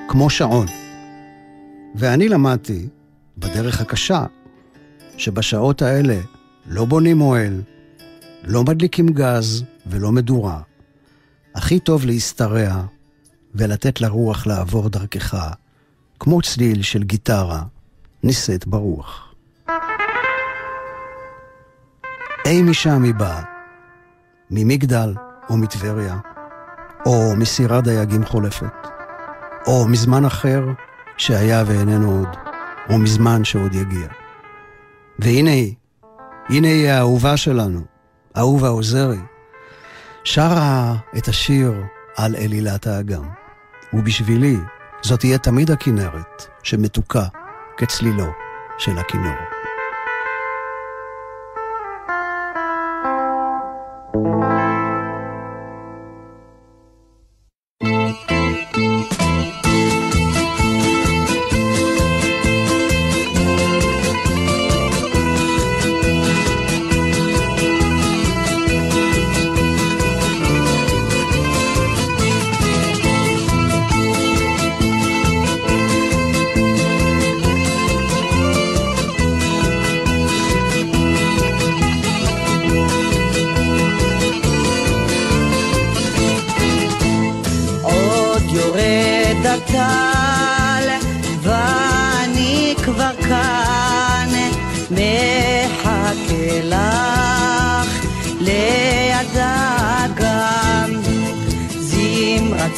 כמו 0.09 0.31
שעון. 0.31 0.67
ואני 1.95 2.29
למדתי, 2.29 2.89
בדרך 3.39 3.81
הקשה, 3.81 4.25
שבשעות 5.17 5.83
האלה 5.83 6.21
לא 6.67 6.85
בונים 6.85 7.21
אוהל, 7.21 7.63
לא 8.45 8.65
מדליקים 8.65 9.09
גז 9.09 9.65
ולא 9.87 10.13
מדורה. 10.13 10.61
הכי 11.55 11.79
טוב 11.79 12.05
להשתרע 12.05 12.83
ולתת 13.55 14.01
לרוח 14.01 14.47
לעבור 14.47 14.89
דרכך, 14.89 15.55
כמו 16.21 16.43
צליל 16.43 16.83
של 16.83 17.03
גיטרה 17.03 17.63
נישאת 18.23 18.67
ברוח. 18.67 19.35
אי 22.47 22.63
משם 22.63 23.03
היא 23.03 23.15
באה, 23.15 23.43
ממגדל 24.51 25.15
או 25.51 25.57
מטבריה, 25.57 26.17
או 27.07 27.37
מסירת 27.37 27.85
דייגים 27.85 28.25
חולפת, 28.25 28.89
או 29.67 29.89
מזמן 29.89 30.25
אחר 30.25 30.65
שהיה 31.17 31.65
ואיננו 31.67 32.19
עוד, 32.19 32.29
או 32.91 32.99
מזמן 32.99 33.45
שעוד 33.45 33.75
יגיע. 33.75 34.09
והנה 35.19 35.51
היא, 35.51 35.75
הנה 36.49 36.69
היא 36.69 36.89
האהובה 36.89 37.37
שלנו, 37.37 37.81
אהובה 38.37 38.69
עוזרי, 38.69 39.21
שרה 40.25 40.95
את 41.17 41.29
השיר 41.29 41.73
על 42.17 42.37
אלילת 42.37 42.87
האגם. 42.87 43.25
ובשבילי 43.93 44.57
זאת 45.03 45.21
תהיה 45.21 45.39
תמיד 45.39 45.71
הכנרת 45.71 46.47
שמתוקה 46.63 47.25
כצלילו 47.77 48.27
של 48.79 48.99
הכינור. 48.99 49.62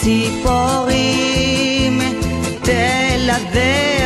ציפורים 0.04 2.00
תלווה 2.62 4.03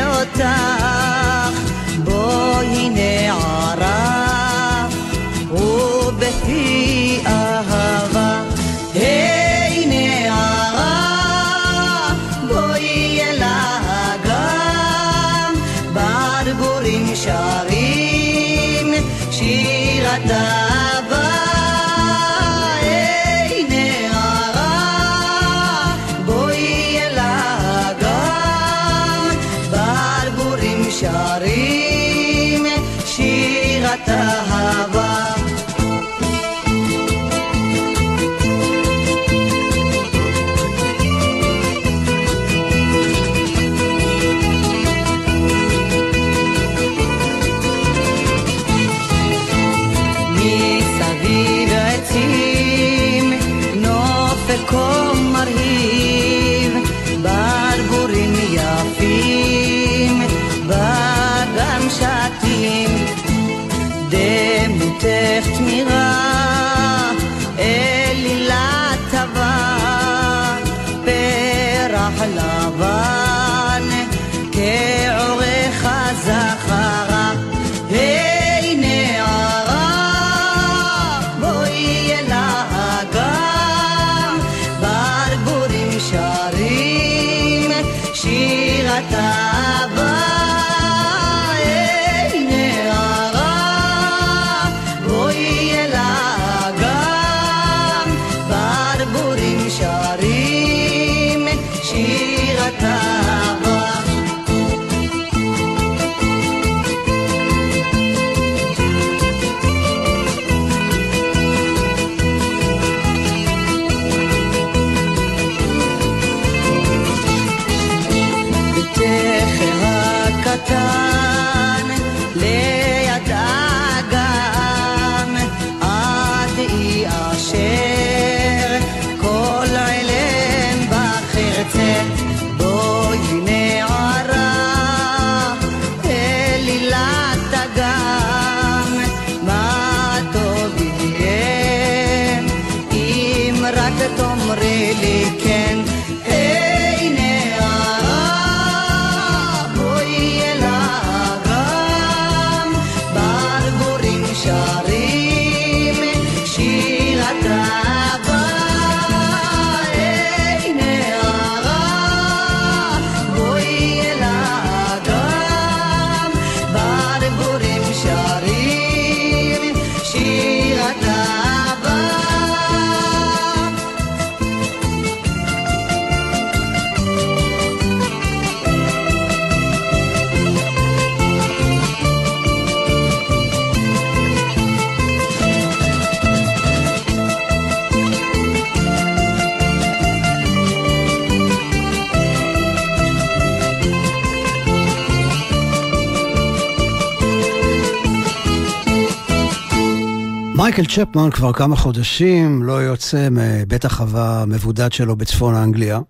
מייקל 200.69 200.85
צ'פמן 200.85 201.31
כבר 201.31 201.53
כמה 201.53 201.77
חודשים 201.77 202.63
לא 202.63 202.73
יוצא 202.73 203.29
מבית 203.31 203.85
החווה 203.85 204.43
המבודד 204.43 204.93
שלו 204.93 205.17
בצפון 205.17 205.55
אנגליה. 205.55 206.01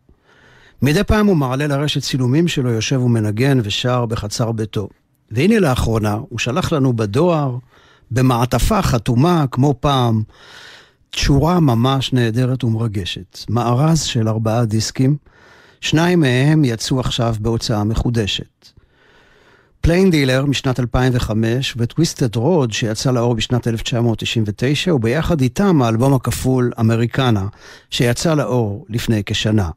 מדי 0.82 1.04
פעם 1.04 1.26
הוא 1.26 1.36
מעלה 1.36 1.66
לרשת 1.66 2.02
צילומים 2.02 2.48
שלו 2.48 2.70
יושב 2.70 3.00
ומנגן 3.02 3.58
ושר 3.62 4.06
בחצר 4.06 4.52
ביתו. 4.52 4.88
והנה 5.30 5.58
לאחרונה 5.58 6.12
הוא 6.28 6.38
שלח 6.38 6.72
לנו 6.72 6.92
בדואר, 6.92 7.56
במעטפה 8.10 8.82
חתומה 8.82 9.44
כמו 9.50 9.74
פעם, 9.80 10.22
שורה 11.16 11.60
ממש 11.60 12.12
נהדרת 12.12 12.64
ומרגשת. 12.64 13.38
מארז 13.50 14.02
של 14.02 14.28
ארבעה 14.28 14.64
דיסקים, 14.64 15.16
שניים 15.80 16.20
מהם 16.20 16.64
יצאו 16.64 17.00
עכשיו 17.00 17.34
בהוצאה 17.40 17.84
מחודשת. 17.84 18.68
Plaindealer 19.80 20.44
משנת 20.46 20.80
2005 20.80 21.74
ו 21.76 21.84
Twisted 21.84 22.36
Road 22.36 22.72
שיצא 22.72 23.10
לאור 23.10 23.34
בשנת 23.34 23.68
1999 23.68 24.94
וביחד 24.94 25.40
איתם 25.40 25.82
האלבום 25.82 26.14
הכפול 26.14 26.72
Americana 26.80 27.46
שיצא 27.90 28.34
לאור 28.34 28.86
לפני 28.88 29.22
כשנה. 29.26 29.70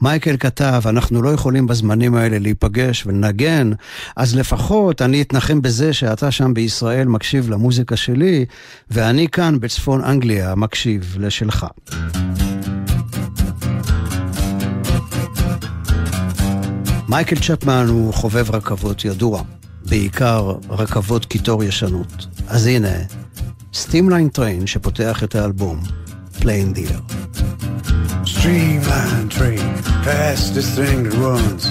מייקל 0.00 0.36
כתב, 0.36 0.82
אנחנו 0.86 1.22
לא 1.22 1.28
יכולים 1.28 1.66
בזמנים 1.66 2.14
האלה 2.14 2.38
להיפגש 2.38 3.06
ולנגן, 3.06 3.70
אז 4.16 4.36
לפחות 4.36 5.02
אני 5.02 5.22
אתנחם 5.22 5.62
בזה 5.62 5.92
שאתה 5.92 6.30
שם 6.30 6.54
בישראל 6.54 7.08
מקשיב 7.08 7.50
למוזיקה 7.50 7.96
שלי, 7.96 8.44
ואני 8.90 9.28
כאן 9.28 9.60
בצפון 9.60 10.04
אנגליה 10.04 10.54
מקשיב 10.54 11.16
לשלך. 11.18 11.66
מייקל 17.10 17.36
צ'פמן 17.36 17.86
הוא 17.88 18.14
חובב 18.14 18.50
רכבות 18.50 19.04
ידוע, 19.04 19.42
בעיקר 19.84 20.52
רכבות 20.70 21.24
קיטור 21.24 21.64
ישנות. 21.64 22.26
אז 22.48 22.66
הנה, 22.66 22.92
Streamline 23.74 24.28
Train 24.28 24.66
שפותח 24.66 25.24
את 25.24 25.34
האלבום, 25.34 25.80
Plaindealer. 26.40 27.00
Streamline 28.24 29.28
train, 29.38 29.64
fastest 30.04 30.70
thing 30.78 30.98
that 31.04 31.14
runs. 31.26 31.64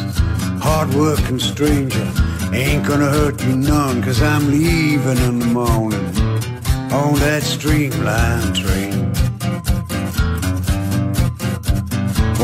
Hard 0.65 0.89
working 0.93 1.39
stranger, 1.51 2.07
ain't 2.61 2.83
gonna 2.89 3.11
hurt 3.17 3.37
you 3.45 3.55
none, 3.71 3.97
cause 4.05 4.21
I'm 4.31 4.45
leaving 4.57 5.19
in 5.27 5.35
the 5.43 5.51
morning 5.61 6.07
on 6.99 7.11
that 7.23 7.43
streamline 7.55 8.51
train. 8.61 8.97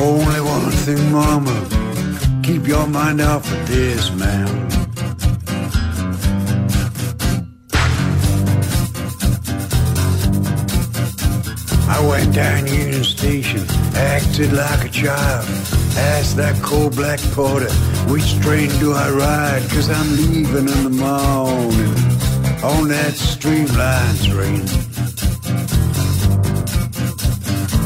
Only 0.09 0.41
one 0.55 0.71
thing, 0.83 1.03
mama, 1.19 1.57
keep 2.45 2.67
your 2.67 2.85
mind 2.85 3.21
off 3.21 3.51
of 3.51 3.67
this, 3.67 4.11
man. 4.11 4.47
I 11.89 12.07
went 12.07 12.35
down 12.35 12.67
Union 12.67 13.03
Station, 13.03 13.65
acted 13.95 14.53
like 14.53 14.85
a 14.85 14.89
child. 14.89 15.47
Asked 15.97 16.37
that 16.37 16.55
cold 16.61 16.95
black 16.95 17.19
porter, 17.33 17.71
which 18.11 18.39
train 18.41 18.69
do 18.79 18.93
I 18.93 19.09
ride? 19.09 19.63
Cause 19.71 19.89
I'm 19.89 20.15
leaving 20.15 20.67
in 20.69 20.83
the 20.83 20.95
morning 21.05 21.95
on 22.63 22.89
that 22.89 23.13
streamline 23.15 24.17
train. 24.29 24.65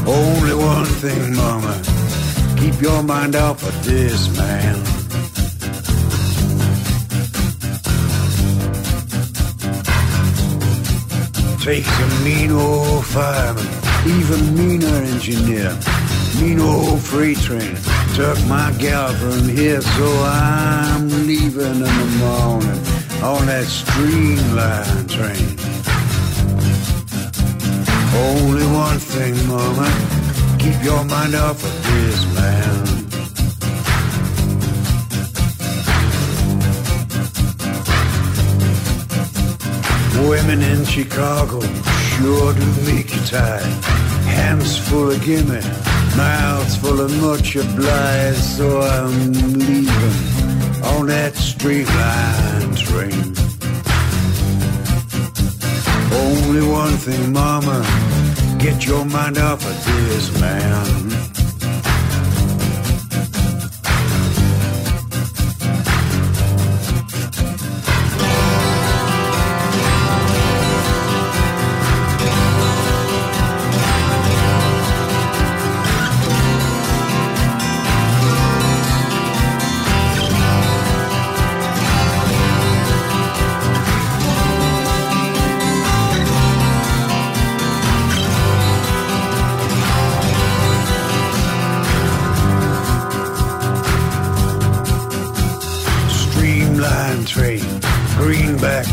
Only 0.06 0.54
one 0.54 0.84
thing, 1.00 1.34
mama, 1.34 1.89
keep 2.60 2.80
your 2.80 3.02
mind 3.02 3.34
off 3.34 3.62
of 3.62 3.84
this, 3.84 4.28
man. 4.36 4.76
Takes 11.60 12.00
a 12.00 12.24
mean 12.24 12.52
old 12.52 13.04
fireman 13.06 13.80
even 14.06 14.56
meaner 14.56 14.96
engineer, 15.12 15.76
mean 16.40 16.58
old 16.58 17.00
freight 17.00 17.36
train. 17.38 17.76
Took 18.14 18.38
my 18.46 18.74
gal 18.78 19.12
from 19.14 19.46
here, 19.48 19.80
so 19.82 20.06
I'm 20.24 21.08
leaving 21.26 21.62
in 21.62 21.80
the 21.80 22.06
morning 22.18 22.80
on 23.22 23.46
that 23.46 23.66
streamline 23.66 25.06
train. 25.06 25.58
Only 28.16 28.66
one 28.66 28.98
thing, 28.98 29.34
mama, 29.46 30.19
keep 30.60 30.82
your 30.84 31.02
mind 31.04 31.34
off 31.34 31.64
of 31.64 31.74
this 31.88 32.18
man. 32.36 32.80
Women 40.28 40.60
in 40.62 40.84
Chicago 40.84 41.60
sure 42.12 42.52
do 42.52 42.66
make 42.84 43.10
you 43.14 43.22
tired. 43.22 43.62
Hands 44.36 44.78
full 44.86 45.10
of 45.10 45.22
gimme, 45.24 45.62
mouths 46.16 46.76
full 46.76 47.00
of 47.00 47.10
much 47.22 47.56
oblige, 47.56 48.36
so 48.36 48.82
I'm 48.82 49.32
leaving 49.54 50.18
on 50.92 51.06
that 51.06 51.32
streamline 51.36 52.74
train. 52.74 53.32
Only 56.12 56.62
one 56.68 56.96
thing, 56.98 57.32
mama, 57.32 57.82
get 58.62 58.84
your 58.84 59.04
mind 59.06 59.38
off 59.38 59.64
of 59.64 59.84
this 59.86 60.38
man. 60.38 61.09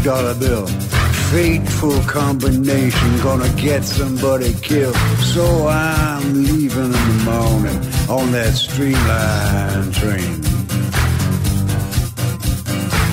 Dollar 0.08 0.36
bill. 0.36 0.66
Fateful 1.36 2.00
combination, 2.04 3.18
gonna 3.22 3.50
get 3.58 3.84
somebody 3.84 4.54
killed. 4.54 4.96
So 5.36 5.68
I'm 5.68 6.46
leaving 6.46 6.86
in 6.86 6.92
the 6.92 7.22
morning 7.26 7.80
on 8.10 8.32
that 8.32 8.54
streamline 8.54 9.92
train. 9.92 10.40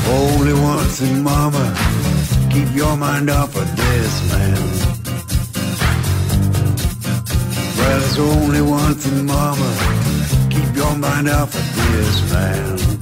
Only 0.07 0.55
one 0.55 0.87
thing, 0.87 1.25
mama, 1.25 1.65
keep 2.53 2.73
your 2.77 2.97
mind 2.97 3.29
off 3.29 3.57
of 3.57 3.69
this 3.77 4.13
man. 4.31 4.63
Well, 7.77 7.99
there's 7.99 8.19
only 8.21 8.63
one 8.63 8.95
thing, 8.95 9.27
mama, 9.27 9.71
keep 10.49 10.77
your 10.77 10.95
mind 10.97 11.29
off 11.29 11.53
of 11.57 11.67
this 11.77 12.33
man. 12.33 12.94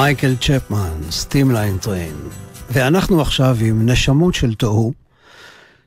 מייקל 0.00 0.36
צ'פמן, 0.40 1.10
Streamline 1.10 1.78
Train. 1.78 2.16
ואנחנו 2.70 3.20
עכשיו 3.20 3.56
עם 3.60 3.88
נשמות 3.88 4.34
של 4.34 4.54
תוהו. 4.54 4.92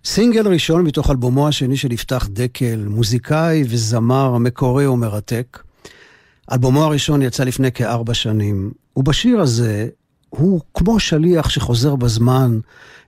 סינגל 0.05 0.47
ראשון 0.47 0.83
מתוך 0.83 1.09
אלבומו 1.09 1.47
השני 1.47 1.77
של 1.77 1.91
יפתח 1.91 2.27
דקל, 2.31 2.85
מוזיקאי 2.87 3.63
וזמר 3.69 4.37
מקורי 4.37 4.87
ומרתק. 4.87 5.63
אלבומו 6.51 6.83
הראשון 6.83 7.21
יצא 7.21 7.43
לפני 7.43 7.71
כארבע 7.71 8.13
שנים, 8.13 8.71
ובשיר 8.95 9.39
הזה 9.39 9.87
הוא 10.29 10.61
כמו 10.73 10.99
שליח 10.99 11.49
שחוזר 11.49 11.95
בזמן 11.95 12.59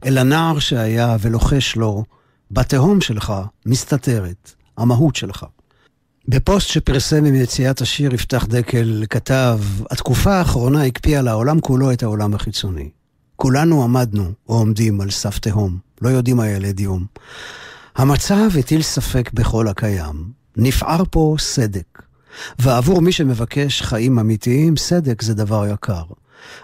אל 0.05 0.17
הנער 0.17 0.59
שהיה 0.59 1.17
ולוחש 1.19 1.75
לו, 1.75 2.03
בתהום 2.51 3.01
שלך 3.01 3.33
מסתתרת, 3.65 4.51
המהות 4.77 5.15
שלך. 5.15 5.45
בפוסט 6.27 6.67
שפרסם 6.67 7.25
עם 7.25 7.35
יציאת 7.35 7.81
השיר 7.81 8.13
יפתח 8.13 8.45
דקל 8.45 9.03
כתב, 9.09 9.59
התקופה 9.91 10.33
האחרונה 10.33 10.83
הקפיאה 10.83 11.21
לעולם 11.21 11.59
כולו 11.59 11.91
את 11.91 12.03
העולם 12.03 12.33
החיצוני. 12.33 12.89
כולנו 13.35 13.83
עמדנו 13.83 14.31
או 14.49 14.55
עומדים 14.55 15.01
על 15.01 15.11
סף 15.11 15.39
תהום, 15.39 15.77
לא 16.01 16.09
יודעים 16.09 16.37
מה 16.37 16.47
ילד 16.47 16.79
יום. 16.79 17.05
המצב 17.95 18.49
הטיל 18.59 18.81
ספק 18.81 19.29
בכל 19.33 19.67
הקיים. 19.67 20.31
נפער 20.57 21.03
פה 21.09 21.35
סדק. 21.39 22.01
ועבור 22.59 23.01
מי 23.01 23.11
שמבקש 23.11 23.81
חיים 23.81 24.19
אמיתיים, 24.19 24.77
סדק 24.77 25.21
זה 25.21 25.33
דבר 25.33 25.67
יקר. 25.73 26.03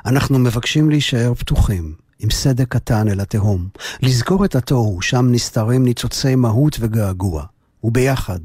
אנחנו 0.05 0.39
מבקשים 0.39 0.89
להישאר 0.89 1.33
פתוחים, 1.33 1.93
עם 2.19 2.29
סדק 2.29 2.67
קטן 2.67 3.07
אל 3.07 3.19
התהום, 3.19 3.67
לזכור 4.01 4.45
את 4.45 4.55
התוהו, 4.55 5.01
שם 5.01 5.27
נסתרים 5.31 5.85
ניצוצי 5.85 6.35
מהות 6.35 6.77
וגעגוע, 6.79 7.43
וביחד, 7.83 8.39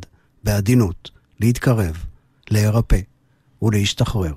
בעדינות, 0.46 1.10
להתקרב, 1.40 1.96
להירפא 2.50 2.98
ולהשתחרר. 3.62 4.32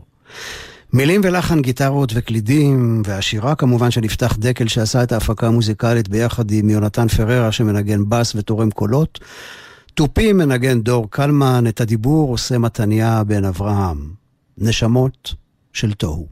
מילים 0.93 1.21
ולחן, 1.23 1.61
גיטרות 1.61 2.11
וקלידים, 2.15 3.01
והשירה 3.05 3.55
כמובן 3.55 3.91
של 3.91 4.03
יפתח 4.03 4.37
דקל 4.37 4.67
שעשה 4.67 5.03
את 5.03 5.11
ההפקה 5.11 5.47
המוזיקלית 5.47 6.09
ביחד 6.09 6.51
עם 6.51 6.69
יונתן 6.69 7.07
פררה 7.07 7.51
שמנגן 7.51 8.09
בס 8.09 8.35
ותורם 8.35 8.71
קולות. 8.71 9.19
תופים 9.93 10.37
מנגן 10.37 10.81
דור 10.81 11.07
קלמן, 11.09 11.67
את 11.67 11.81
הדיבור 11.81 12.29
עושה 12.29 12.57
מתניה 12.57 13.23
בן 13.23 13.45
אברהם. 13.45 13.97
נשמות 14.57 15.33
של 15.73 15.93
תוהו. 15.93 16.27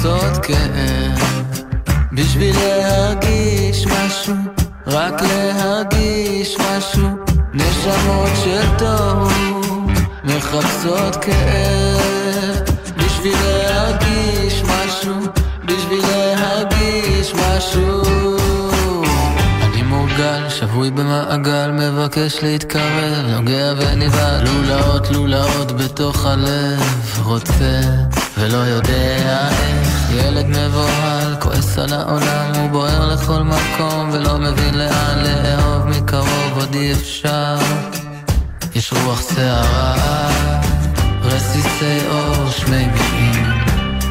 מחפשות 0.00 0.44
כאב 0.46 1.52
בשביל 2.12 2.56
להרגיש 2.56 3.86
משהו, 3.86 4.34
רק 4.86 5.22
להרגיש 5.22 6.56
משהו. 6.58 7.08
נשמות 7.54 8.30
של 8.44 8.76
תוהו 8.78 9.86
מחפשות 10.24 11.16
כאב 11.16 12.60
בשביל 12.96 13.36
להרגיש 13.42 13.69
שבוי 20.80 20.90
במעגל, 20.90 21.70
מבקש 21.70 22.42
להתקרב, 22.42 23.26
נוגע 23.28 23.72
ונבהל, 23.76 24.44
לולאות 24.44 25.10
לולאות 25.10 25.72
בתוך 25.72 26.26
הלב, 26.26 27.20
רוצה 27.24 27.80
ולא 28.38 28.56
יודע 28.56 29.16
איך, 29.16 30.10
ילד 30.10 30.46
מבוהל, 30.46 31.36
כועס 31.40 31.78
על 31.78 31.92
העולם, 31.92 32.52
הוא 32.54 32.70
בוער 32.70 33.14
לכל 33.14 33.42
מקום, 33.42 34.10
ולא 34.12 34.38
מבין 34.38 34.74
לאן 34.74 35.24
לאהוב 35.24 35.86
מקרוב, 35.88 36.52
עוד 36.56 36.74
אי 36.74 36.92
אפשר, 36.92 37.56
יש 38.74 38.92
רוח 38.92 39.20
סערה, 39.20 40.30
רסיסי 41.22 41.98
אור 42.10 42.50
שמימיים, 42.50 43.44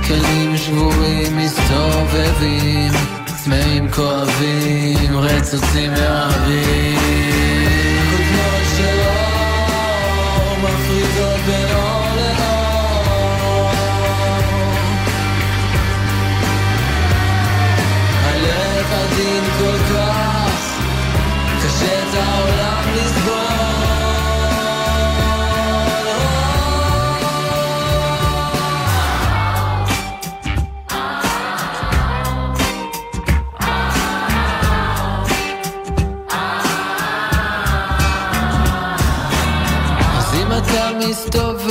כלים 0.07 0.57
שבורים 0.57 1.37
מסתובבים, 1.37 3.18
צמאים 3.49 3.91
כואבים, 3.91 5.17
רצוצים 5.17 5.91
מאוהבים. 5.91 6.99
כותנות 8.11 8.65
של 8.77 8.99
מפרידות 10.61 11.28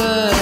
over 0.01 0.38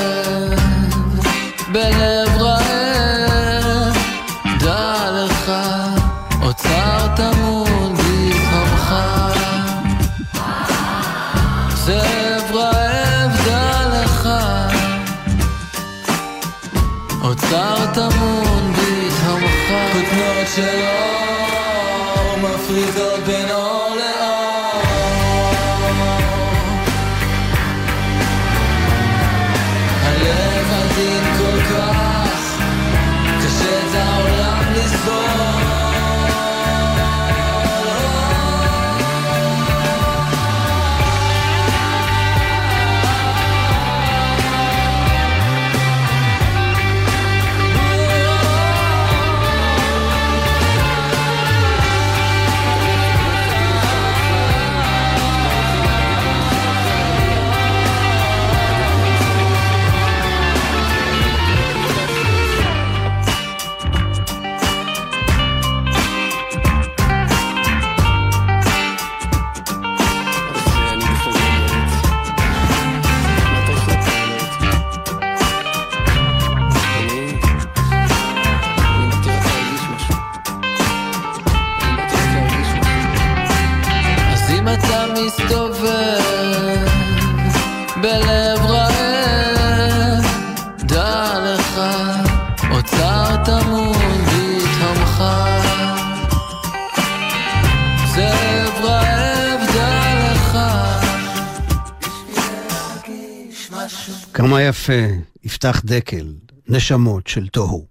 יפה, 104.87 105.14
יפתח 105.45 105.82
דקל, 105.84 106.26
נשמות 106.68 107.26
של 107.26 107.49
תוהו. 107.49 107.87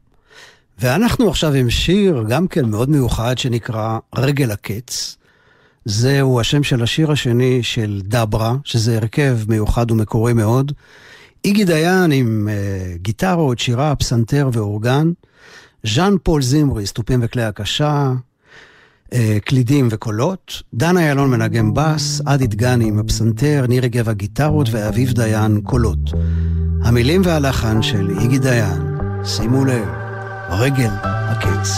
ואנחנו 0.80 1.30
עכשיו 1.30 1.54
עם 1.54 1.70
שיר 1.70 2.24
גם 2.30 2.48
כן 2.48 2.66
מאוד 2.66 2.90
מיוחד 2.90 3.38
שנקרא 3.38 4.00
רגל 4.16 4.52
הקץ. 4.52 5.18
זהו 5.86 6.40
השם 6.40 6.64
של 6.64 6.84
השיר 6.84 7.12
השני 7.12 7.64
של 7.64 8.02
דברה, 8.04 8.56
שזה 8.64 8.98
הרכב 8.98 9.40
מיוחד 9.48 9.92
ומקורי 9.92 10.34
מאוד. 10.34 10.72
איגי 11.46 11.66
דיין 11.66 12.12
עם 12.12 12.48
uh, 12.48 12.98
גיטרות, 12.98 13.60
שירה, 13.60 13.96
פסנתר 13.96 14.50
ואורגן. 14.54 15.12
ז'אן 15.84 16.16
פול 16.24 16.42
זימרי, 16.42 16.86
סטופים 16.86 17.20
וכלי 17.24 17.44
הקשה, 17.44 18.14
קלידים 19.46 19.88
וקולות. 19.92 20.62
דן 20.74 20.98
איילון 20.98 21.30
מנגן 21.30 21.74
בס, 21.74 22.22
עדי 22.26 22.48
דגני 22.48 22.86
עם 22.86 23.00
הפסנתר, 23.00 23.66
ניר 23.68 23.84
רגב 23.84 24.10
הגיטרות 24.10 24.68
ואביב 24.72 25.12
דיין 25.14 25.62
קולות. 25.64 26.12
המילים 26.84 27.22
והלחן 27.26 27.82
של 27.82 28.10
איגי 28.20 28.40
דיין, 28.40 28.82
שימו 29.24 29.66
לב, 29.66 29.88
רגל 30.50 30.92
הקץ. 31.04 31.70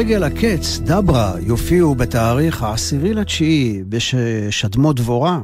לרגל 0.00 0.24
הקץ, 0.24 0.78
דברה 0.78 1.32
יופיעו 1.40 1.94
בתאריך 1.94 2.62
העשירי 2.62 3.14
לתשיעי 3.14 3.82
בשדמות 3.88 4.96
דבורה, 4.96 5.40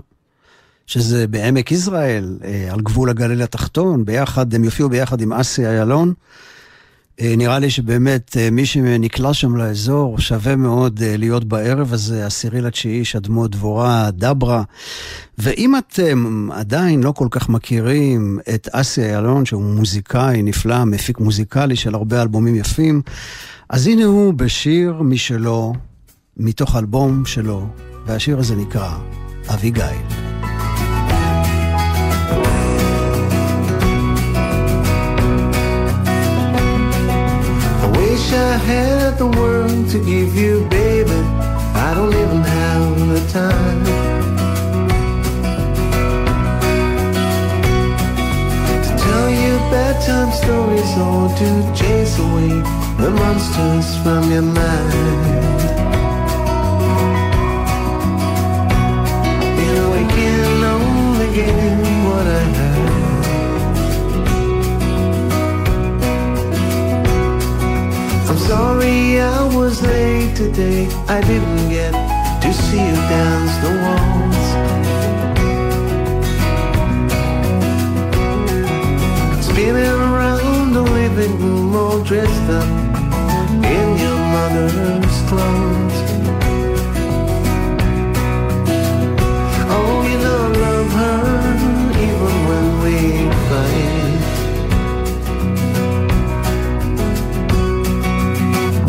שזה 0.86 1.26
בעמק 1.26 1.72
יזרעאל, 1.72 2.38
אה, 2.44 2.68
על 2.72 2.80
גבול 2.80 3.10
הגליל 3.10 3.42
התחתון, 3.42 4.04
ביחד, 4.04 4.54
הם 4.54 4.64
יופיעו 4.64 4.88
ביחד 4.88 5.20
עם 5.20 5.32
אסי 5.32 5.66
איילון. 5.66 6.12
אה, 7.20 7.34
נראה 7.36 7.58
לי 7.58 7.70
שבאמת 7.70 8.36
אה, 8.36 8.50
מי 8.50 8.66
שנקלע 8.66 9.34
שם 9.34 9.56
לאזור, 9.56 10.18
שווה 10.18 10.56
מאוד 10.56 11.00
להיות 11.02 11.44
בערב 11.44 11.92
הזה, 11.92 12.26
עשירי 12.26 12.60
לתשיעי, 12.60 13.04
שדמו 13.04 13.48
דבורה, 13.48 14.10
דברה. 14.10 14.62
ואם 15.38 15.78
אתם 15.78 16.48
עדיין 16.52 17.02
לא 17.02 17.12
כל 17.12 17.28
כך 17.30 17.48
מכירים 17.48 18.38
את 18.54 18.68
אסי 18.72 19.02
איילון, 19.02 19.46
שהוא 19.46 19.62
מוזיקאי 19.62 20.42
נפלא, 20.42 20.84
מפיק 20.84 21.18
מוזיקלי 21.18 21.76
של 21.76 21.94
הרבה 21.94 22.22
אלבומים 22.22 22.54
יפים, 22.54 23.02
אז 23.68 23.86
הנה 23.86 24.04
הוא 24.04 24.34
בשיר 24.34 25.02
משלו, 25.02 25.72
מתוך 26.36 26.76
אלבום 26.76 27.24
שלו, 27.24 27.66
והשיר 28.06 28.38
הזה 28.38 28.56
נקרא 28.56 28.98
אביגיל. 29.54 29.84
wish 37.98 38.32
I 38.32 38.56
had 38.70 39.18
the 39.18 39.26
world 39.38 39.84
to 39.92 39.98
give 40.12 40.32
you, 40.42 40.54
baby. 40.70 41.20
I 41.86 41.88
don't 41.96 42.14
even 42.22 42.42
have 42.42 42.94
the 43.14 43.22
time. 43.32 44.05
Bedtime 50.16 50.32
stories 50.32 50.96
or 50.98 51.28
to 51.36 51.48
chase 51.74 52.18
away 52.18 52.48
the 53.00 53.10
monsters 53.10 53.96
from 54.02 54.30
your 54.30 54.42
mind. 54.42 54.92
You 59.60 59.70
know, 59.74 59.92
I 59.92 60.04
can 60.16 60.64
only 60.74 61.28
give 61.34 61.80
what 62.06 62.26
I 62.26 62.42
have. 62.58 62.96
I'm 68.30 68.38
sorry 68.38 69.20
I 69.20 69.24
was 69.54 69.82
late 69.82 70.36
today. 70.36 70.88
I 71.08 71.20
didn't 71.20 71.68
get 71.68 71.92
to 72.42 72.52
see 72.52 72.84
you 72.88 72.96
dance 73.10 73.56
the 73.62 73.70
waltz. 73.82 74.35
Spinning 79.56 79.86
around 79.86 80.74
the 80.74 80.82
living 80.82 81.38
room 81.40 81.74
all 81.74 82.04
dressed 82.04 82.50
up 82.50 82.68
in 83.64 83.96
your 83.96 84.18
mother's 84.36 85.18
clothes. 85.30 85.98
Oh, 89.74 90.02
you 90.06 90.16
know 90.24 90.40
I 90.44 90.58
love 90.66 90.90
her 91.00 91.22
even 92.04 92.34
when 92.48 92.66
we 92.82 92.96
fight. 93.48 94.24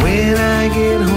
When 0.03 0.35
I 0.35 0.67
get 0.67 0.99
home 0.99 1.16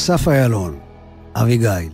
אסף 0.00 0.28
איילון, 0.28 0.78
אביגיל. 1.34 1.92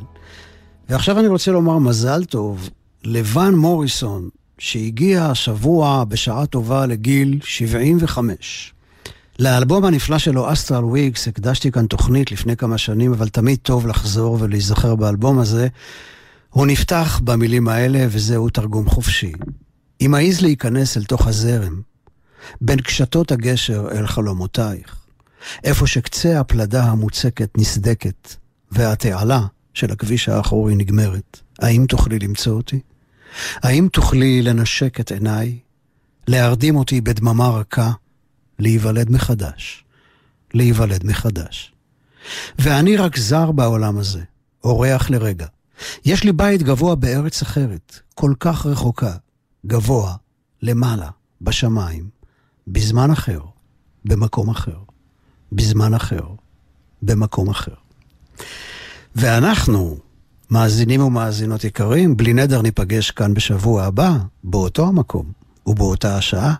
ועכשיו 0.88 1.18
אני 1.18 1.26
רוצה 1.26 1.52
לומר 1.52 1.78
מזל 1.78 2.24
טוב 2.24 2.70
לבן 3.04 3.54
מוריסון, 3.54 4.28
שהגיע 4.58 5.24
השבוע 5.24 6.04
בשעה 6.04 6.46
טובה 6.46 6.86
לגיל 6.86 7.38
75. 7.42 8.74
לאלבום 9.38 9.84
הנפלא 9.84 10.18
שלו, 10.18 10.52
אסטרל 10.52 10.84
וויקס, 10.84 11.28
הקדשתי 11.28 11.72
כאן 11.72 11.86
תוכנית 11.86 12.32
לפני 12.32 12.56
כמה 12.56 12.78
שנים, 12.78 13.12
אבל 13.12 13.28
תמיד 13.28 13.58
טוב 13.62 13.86
לחזור 13.86 14.38
ולהיזכר 14.40 14.94
באלבום 14.94 15.38
הזה. 15.38 15.68
הוא 16.50 16.66
נפתח 16.66 17.20
במילים 17.24 17.68
האלה, 17.68 18.06
וזהו 18.08 18.50
תרגום 18.50 18.88
חופשי. 18.88 19.32
אם 20.00 20.14
העז 20.14 20.40
להיכנס 20.40 20.96
אל 20.96 21.04
תוך 21.04 21.26
הזרם, 21.26 21.80
בין 22.60 22.80
קשתות 22.80 23.32
הגשר 23.32 23.88
אל 23.92 24.06
חלומותייך, 24.06 25.05
איפה 25.64 25.86
שקצה 25.86 26.40
הפלדה 26.40 26.84
המוצקת 26.84 27.58
נסדקת, 27.58 28.34
והתעלה 28.70 29.40
של 29.74 29.92
הכביש 29.92 30.28
האחורי 30.28 30.74
נגמרת, 30.74 31.40
האם 31.58 31.86
תוכלי 31.88 32.18
למצוא 32.18 32.52
אותי? 32.52 32.80
האם 33.62 33.88
תוכלי 33.92 34.42
לנשק 34.42 35.00
את 35.00 35.12
עיניי, 35.12 35.58
להרדים 36.28 36.76
אותי 36.76 37.00
בדממה 37.00 37.48
רכה, 37.48 37.92
להיוולד 38.58 39.10
מחדש, 39.10 39.84
להיוולד 40.54 41.06
מחדש. 41.06 41.72
ואני 42.58 42.96
רק 42.96 43.16
זר 43.16 43.52
בעולם 43.52 43.98
הזה, 43.98 44.22
אורח 44.64 45.10
לרגע. 45.10 45.46
יש 46.04 46.24
לי 46.24 46.32
בית 46.32 46.62
גבוה 46.62 46.94
בארץ 46.94 47.42
אחרת, 47.42 48.00
כל 48.14 48.34
כך 48.40 48.66
רחוקה, 48.66 49.16
גבוה, 49.66 50.14
למעלה, 50.62 51.10
בשמיים, 51.40 52.08
בזמן 52.66 53.10
אחר, 53.10 53.40
במקום 54.04 54.50
אחר, 54.50 54.78
בזמן 55.56 55.94
אחר, 55.94 56.22
במקום 57.02 57.50
אחר. 57.50 57.74
ואנחנו 59.16 59.96
מאזינים 60.50 61.02
ומאזינות 61.02 61.64
יקרים, 61.64 62.16
בלי 62.16 62.32
נדר 62.32 62.62
ניפגש 62.62 63.10
כאן 63.10 63.34
בשבוע 63.34 63.84
הבא, 63.84 64.16
באותו 64.44 64.86
המקום 64.86 65.26
ובאותה 65.66 66.16
השעה. 66.16 66.54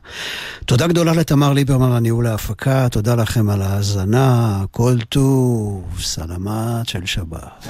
תודה 0.65 0.87
גדולה 0.87 1.13
לתמר 1.13 1.53
ליברמן 1.53 1.93
על 1.93 1.99
ניהול 1.99 2.27
ההפקה, 2.27 2.89
תודה 2.89 3.15
לכם 3.15 3.51
על 3.51 3.63
ההאזנה, 3.63 4.65
כל 4.71 4.97
טוב, 5.09 5.85
סלמת 6.01 6.89
של 6.89 7.07
שבת. 7.07 7.67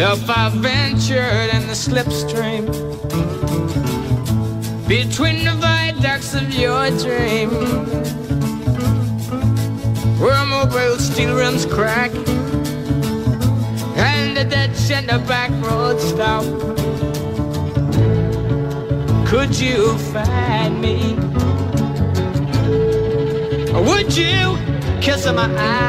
If 0.00 0.30
I 0.30 0.48
ventured 0.50 1.52
in 1.52 1.66
the 1.66 1.74
slipstream 1.74 2.66
between 4.86 5.44
the 5.44 5.54
viaducts 5.54 6.34
of 6.34 6.54
your 6.54 6.88
dream, 7.02 7.50
where 10.20 10.46
mobile 10.46 10.98
steel 11.00 11.34
rims 11.34 11.66
crack 11.66 12.12
and 13.98 14.36
the 14.36 14.44
ditch 14.44 14.88
and 14.92 15.08
the 15.08 15.18
back 15.26 15.50
road 15.66 15.98
stop, 16.00 16.44
could 19.26 19.58
you 19.58 19.98
find 20.14 20.80
me? 20.80 21.16
Or 23.74 23.82
would 23.82 24.16
you 24.16 24.56
kiss 25.00 25.26
my 25.26 25.52
eyes? 25.58 25.88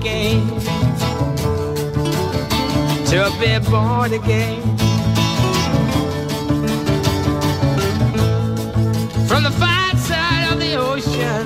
Again. 0.00 0.46
To 3.10 3.20
be 3.40 3.70
born 3.70 4.12
again. 4.12 4.62
From 9.28 9.42
the 9.42 9.54
far 9.62 9.96
side 9.96 10.52
of 10.52 10.60
the 10.60 10.74
ocean, 10.76 11.44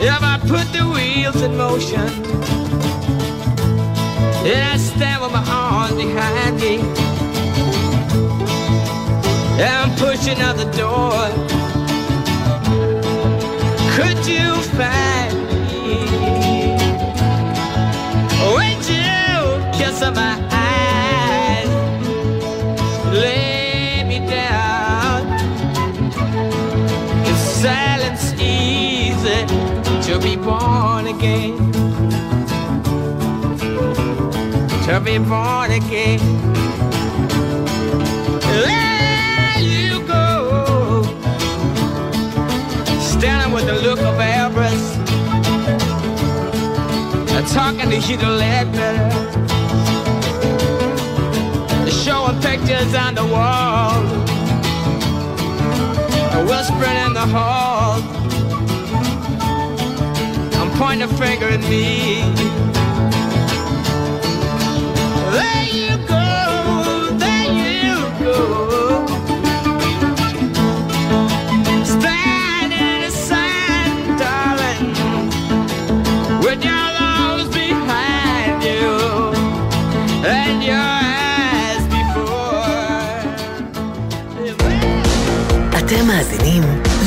if 0.00 0.22
I 0.32 0.38
put 0.52 0.66
the 0.76 0.84
wheels 0.94 1.42
in 1.42 1.56
motion, 1.56 2.08
and 4.50 4.62
I 4.72 4.76
stand 4.76 5.22
with 5.22 5.32
my 5.32 5.44
arms 5.48 5.94
behind 5.94 6.56
me. 6.60 6.74
I'm 9.64 9.90
pushing 9.96 10.40
out 10.40 10.56
the 10.56 10.70
door. 10.82 11.22
Could 13.94 14.26
you 14.26 14.62
find 14.78 15.41
Would 18.62 18.88
you 18.88 19.42
kiss 19.76 20.00
my 20.00 20.34
eyes? 20.52 21.68
Lay 23.12 24.04
me 24.04 24.18
down. 24.26 25.26
Is 27.26 27.40
silence 27.64 28.32
easy 28.34 29.40
to 30.06 30.18
be 30.20 30.36
born 30.36 31.06
again? 31.08 31.56
To 34.86 35.00
be 35.00 35.18
born 35.18 35.70
again. 35.80 36.20
There 38.40 38.81
Talking 47.48 47.90
to 47.90 47.96
Hugh 47.96 48.18
Ledbetter. 48.18 49.10
Showing 51.90 52.40
pictures 52.40 52.94
on 52.94 53.14
the 53.14 53.26
wall. 53.26 54.02
Whispering 56.46 57.06
in 57.06 57.12
the 57.14 57.26
hall. 57.26 58.00
I'm 60.60 60.70
pointing 60.78 61.02
a 61.02 61.08
finger 61.08 61.48
at 61.48 61.60
me. 61.60 62.51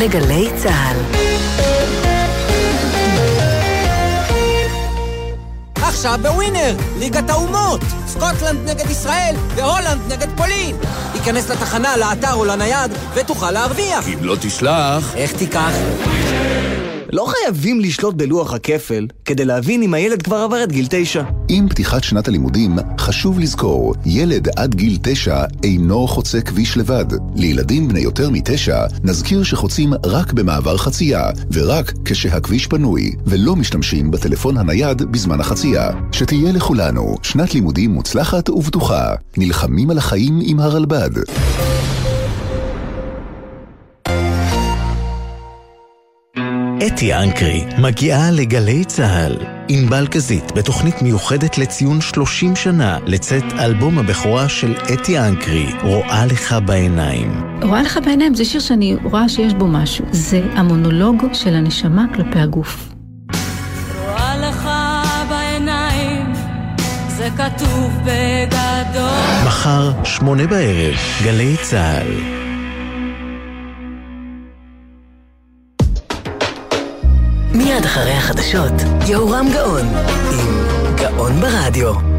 לגלי 0.06 0.50
צה"ל. 0.56 0.98
עכשיו 5.76 6.20
בווינר, 6.22 6.76
ליגת 7.00 7.30
האומות, 7.30 7.82
סקוטלנד 8.08 8.70
נגד 8.70 8.90
ישראל 8.90 9.36
והולנד 9.56 10.14
נגד 10.14 10.28
פולין. 10.38 10.76
היכנס 11.14 11.50
לתחנה, 11.50 11.98
לאתר 11.98 12.34
או 12.34 12.46
לנייד, 12.46 12.92
ותוכל 13.14 13.52
להרוויח. 13.52 14.08
אם 14.08 14.24
לא 14.24 14.36
תשלח... 14.42 15.16
איך 15.16 15.32
תיקח? 15.32 15.74
לא 17.16 17.28
חייבים 17.28 17.80
לשלוט 17.80 18.16
בלוח 18.16 18.54
הכפל 18.54 19.08
כדי 19.26 19.46
להבין 19.46 19.84
אם 19.84 19.94
הילד 19.94 20.22
כבר 20.22 20.36
עבר 20.36 20.64
את 20.64 20.72
גיל 20.72 20.88
תשע. 20.90 21.24
עם 21.48 21.70
פתיחת 21.70 22.04
שנת 22.04 22.28
הלימודים, 22.28 22.76
חשוב 23.00 23.40
לזכור, 23.40 23.94
ילד 24.06 24.48
עד 24.56 24.76
גיל 24.76 24.98
תשע 25.02 25.44
אינו 25.64 26.08
חוצה 26.08 26.42
כביש 26.42 26.78
לבד. 26.78 27.06
לילדים 27.36 27.88
בני 27.88 28.00
יותר 28.00 28.30
מתשע, 28.30 28.86
נזכיר 29.04 29.44
שחוצים 29.44 29.94
רק 30.06 30.34
במעבר 30.34 30.78
חצייה, 30.78 31.30
ורק 31.52 31.94
כשהכביש 32.06 32.68
פנוי, 32.68 33.12
ולא 33.26 33.56
משתמשים 33.56 34.12
בטלפון 34.12 34.58
הנייד 34.58 35.02
בזמן 35.12 35.40
החצייה. 35.40 35.90
שתהיה 36.12 36.52
לכולנו 36.52 37.16
שנת 37.24 37.54
לימודים 37.54 37.92
מוצלחת 37.92 38.50
ובטוחה. 38.50 39.16
נלחמים 39.38 39.90
על 39.90 39.98
החיים 39.98 40.40
עם 40.44 40.60
הרלב"ד. 40.60 41.12
אתי 46.88 47.14
אנקרי 47.14 47.66
מגיעה 47.78 48.32
לגלי 48.32 48.86
צה"ל. 48.86 49.38
ענבל 49.68 50.08
גזית 50.08 50.52
בתוכנית 50.52 51.02
מיוחדת 51.02 51.58
לציון 51.58 52.02
30 52.02 52.56
שנה 52.56 52.98
לצאת 53.06 53.44
אלבום 53.60 54.00
הבכורה 54.00 54.50
של 54.50 54.76
אתי 54.94 55.20
אנקרי, 55.20 55.66
רואה 55.84 56.26
לך 56.26 56.56
בעיניים. 56.66 57.44
רואה 57.62 57.82
לך 57.82 58.00
בעיניים 58.06 58.36
זה 58.36 58.46
שיר 58.46 58.62
שאני 58.62 58.96
רואה 59.04 59.30
שיש 59.30 59.54
בו 59.54 59.68
משהו. 59.68 60.06
זה 60.12 60.42
המונולוג 60.54 61.24
של 61.34 61.54
הנשמה 61.54 62.06
כלפי 62.16 62.40
הגוף. 62.40 62.90
רואה 64.02 64.38
לך 64.38 64.70
בעיניים, 65.30 66.34
זה 67.08 67.30
כתוב 67.38 67.92
בגדול. 68.02 69.46
מחר, 69.46 70.04
שמונה 70.04 70.48
בערב, 70.48 70.96
גלי 71.24 71.56
צה"ל. 71.62 72.45
מיד 77.58 77.86
אחרי 77.86 78.12
החדשות, 78.12 78.74
יהורם 79.08 79.46
גאון, 79.54 79.88
עם 80.32 80.66
גאון 80.96 81.42
ברדיו. 81.42 82.15